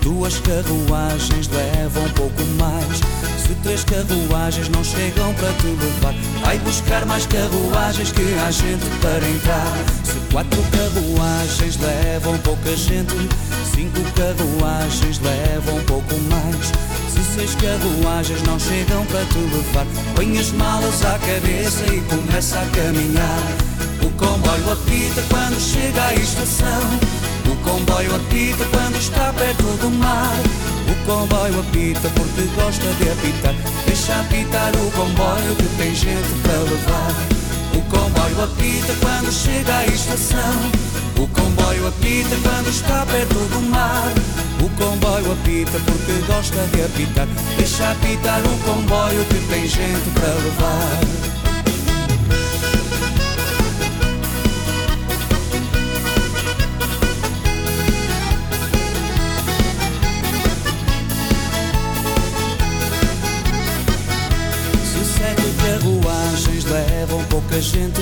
duas 0.00 0.38
carruagens 0.38 1.48
levam 1.48 2.08
pouco 2.10 2.42
mais. 2.58 3.00
Se 3.46 3.54
três 3.62 3.84
carruagens 3.84 4.68
não 4.68 4.82
chegam 4.82 5.34
para 5.34 5.52
te 5.54 5.66
levar, 5.66 6.14
vai 6.44 6.58
buscar 6.60 7.04
mais 7.06 7.26
carruagens 7.26 8.12
que 8.12 8.22
há 8.38 8.50
gente 8.50 8.86
para 9.00 9.28
entrar. 9.28 9.76
Se 10.04 10.18
quatro 10.32 10.62
carruagens 10.70 11.76
levam 11.78 12.38
pouca 12.38 12.76
gente, 12.76 13.14
cinco 13.74 14.00
carruagens 14.12 15.20
levam 15.20 15.80
pouco 15.84 16.14
mais. 16.30 16.72
Se 17.12 17.22
seis 17.34 17.54
carruagens 17.56 18.42
não 18.42 18.58
chegam 18.58 19.04
para 19.06 19.24
te 19.26 19.38
levar, 19.38 19.86
põe 20.14 20.38
as 20.38 20.50
malas 20.52 21.04
à 21.04 21.18
cabeça 21.18 21.84
e 21.92 22.00
começa 22.02 22.58
a 22.58 22.66
caminhar. 22.66 23.75
Comboio 24.16 24.72
apita 24.72 25.22
quando 25.28 25.60
chega 25.60 26.06
à 26.06 26.14
estação. 26.14 26.82
O 27.50 27.56
comboio 27.56 28.16
apita 28.16 28.64
quando 28.72 28.96
está 28.96 29.32
perto 29.32 29.62
do 29.80 29.90
mar. 29.90 30.36
O 30.88 30.94
comboio 31.04 31.60
apita 31.60 32.08
porque 32.10 32.42
gosta 32.54 32.86
de 32.94 33.10
apitar. 33.10 33.54
Deixa 33.86 34.20
apitar 34.20 34.72
o 34.76 34.90
comboio 34.92 35.54
que 35.56 35.68
tem 35.76 35.94
gente 35.94 36.28
para 36.42 36.58
levar. 36.58 37.14
O 37.74 37.82
comboio 37.90 38.44
apita 38.44 38.94
quando 39.00 39.30
chega 39.30 39.76
à 39.76 39.86
estação. 39.86 40.70
O 41.18 41.26
comboio 41.28 41.88
apita 41.88 42.36
quando 42.42 42.68
está 42.68 43.04
perto 43.06 43.34
do 43.34 43.62
mar. 43.68 44.12
O 44.64 44.68
comboio 44.70 45.32
apita 45.32 45.78
porque 45.84 46.12
gosta 46.26 46.66
de 46.72 46.82
apitar. 46.82 47.28
Deixa 47.58 47.90
apitar 47.90 48.40
o 48.40 48.58
comboio 48.64 49.24
que 49.26 49.40
tem 49.52 49.68
gente 49.68 50.10
para 50.14 50.28
levar. 50.28 51.45
Pouca 67.46 67.60
gente, 67.60 68.00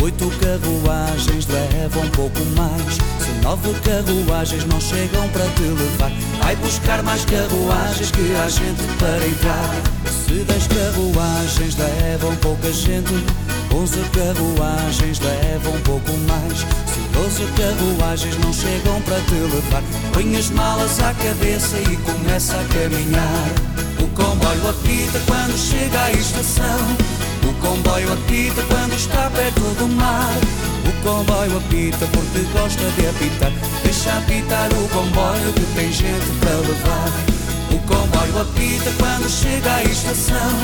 oito 0.00 0.30
carruagens 0.38 1.46
levam 1.46 2.08
pouco 2.10 2.40
mais. 2.56 2.94
Se 2.94 3.42
nove 3.42 3.74
carruagens 3.80 4.64
não 4.66 4.80
chegam 4.80 5.28
para 5.28 5.44
te 5.48 5.62
levar, 5.62 6.12
vai 6.40 6.56
buscar 6.56 7.02
mais 7.02 7.24
carruagens 7.24 8.10
que 8.12 8.34
há 8.36 8.48
gente 8.48 8.82
para 8.98 9.26
entrar. 9.26 9.74
Se 10.04 10.44
dez 10.44 10.66
carruagens 10.68 11.76
levam 11.76 12.36
pouca 12.36 12.72
gente, 12.72 13.12
onze 13.74 14.00
carruagens 14.12 15.20
levam 15.20 15.80
pouco 15.80 16.12
mais. 16.28 16.58
Se 16.58 17.00
doze 17.12 17.44
carruagens 17.56 18.38
não 18.38 18.52
chegam 18.52 19.00
para 19.02 19.20
te 19.22 19.34
levar, 19.34 19.82
põe 20.12 20.36
as 20.36 20.50
malas 20.50 21.00
à 21.00 21.12
cabeça 21.14 21.76
e 21.78 21.96
começa 21.96 22.54
a 22.54 22.64
caminhar. 22.64 23.50
O 23.98 24.06
comboio 24.08 24.68
apita 24.68 25.20
quando 25.26 25.58
chega 25.58 26.04
à 26.04 26.12
estação. 26.12 27.15
O 27.46 27.54
comboio 27.60 28.12
apita 28.12 28.60
quando 28.68 28.94
está 28.94 29.30
perto 29.30 29.60
do 29.78 29.86
mar. 29.94 30.34
O 30.84 30.92
comboio 31.02 31.58
apita 31.58 32.04
porque 32.12 32.40
gosta 32.52 32.82
de 32.98 33.06
apitar. 33.06 33.52
Deixa 33.84 34.18
apitar 34.18 34.68
o 34.72 34.88
comboio 34.88 35.52
que 35.52 35.64
tem 35.76 35.92
gente 35.92 36.26
para 36.40 36.56
levar. 36.56 37.12
O 37.70 37.78
comboio 37.86 38.40
apita 38.40 38.90
quando 38.98 39.30
chega 39.30 39.76
à 39.76 39.84
estação. 39.84 40.58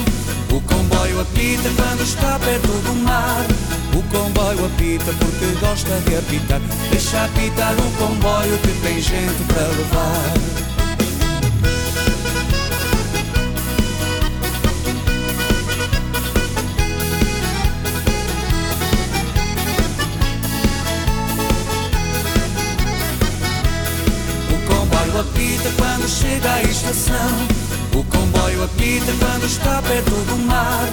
O 0.50 0.60
comboio 0.62 1.20
apita 1.20 1.70
quando 1.76 2.02
está 2.02 2.36
perto 2.40 2.66
do 2.66 2.94
mar. 3.04 3.46
O 3.94 4.02
comboio 4.10 4.66
apita 4.66 5.12
porque 5.20 5.46
gosta 5.60 6.00
de 6.00 6.16
apitar. 6.16 6.60
Deixa 6.90 7.24
apitar 7.24 7.74
o 7.74 7.90
comboio 7.96 8.58
que 8.58 8.72
tem 8.82 9.00
gente 9.00 9.44
para 9.46 9.62
levar. 9.68 10.71
Apita 28.92 29.12
quando 29.18 29.46
está 29.46 29.80
perto 29.82 30.10
do 30.10 30.36
mar. 30.46 30.88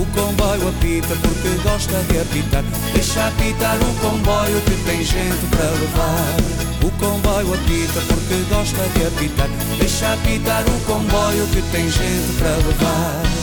O 0.00 0.06
comboio 0.06 0.68
apita 0.68 1.14
porque 1.16 1.48
gosta 1.62 1.98
de 2.04 2.18
apitar. 2.20 2.64
Deixa 2.94 3.28
apitar 3.28 3.76
o 3.76 3.94
comboio 4.00 4.60
que 4.62 4.76
tem 4.84 5.04
gente 5.04 5.46
para 5.50 5.70
levar. 5.70 6.36
O 6.82 6.90
comboio 6.92 7.54
apita 7.54 8.00
porque 8.08 8.42
gosta 8.48 8.82
de 8.96 9.06
apitar. 9.06 9.48
Deixa 9.78 10.14
apitar 10.14 10.64
o 10.66 10.80
comboio 10.86 11.46
que 11.48 11.62
tem 11.70 11.90
gente 11.90 12.32
para 12.38 12.56
levar. 12.56 13.41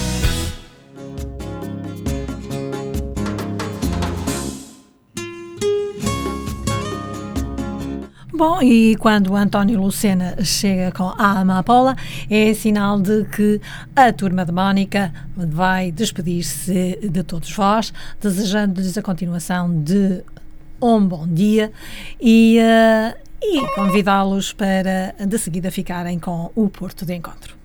Bom, 8.40 8.62
e 8.62 8.96
quando 8.96 9.36
António 9.36 9.82
Lucena 9.82 10.42
chega 10.46 10.94
com 10.94 11.10
a 11.18 11.42
Amapola, 11.42 11.94
é 12.30 12.54
sinal 12.54 12.98
de 12.98 13.26
que 13.26 13.60
a 13.94 14.14
turma 14.14 14.46
de 14.46 14.54
Mónica 14.54 15.14
vai 15.36 15.92
despedir-se 15.92 17.00
de 17.04 17.22
todos 17.22 17.52
vós, 17.52 17.92
desejando-lhes 18.22 18.98
a 18.98 19.02
continuação 19.02 19.84
de 19.84 20.24
um 20.82 21.06
bom 21.06 21.28
dia 21.28 21.70
e, 22.18 22.58
eh, 22.60 23.18
e 23.44 23.76
convidá-los 23.76 24.54
para 24.54 25.14
de 25.20 25.38
seguida 25.38 25.70
ficarem 25.70 26.18
com 26.18 26.50
o 26.56 26.70
Porto 26.70 27.06
de 27.06 27.16
Encontro. 27.16 27.58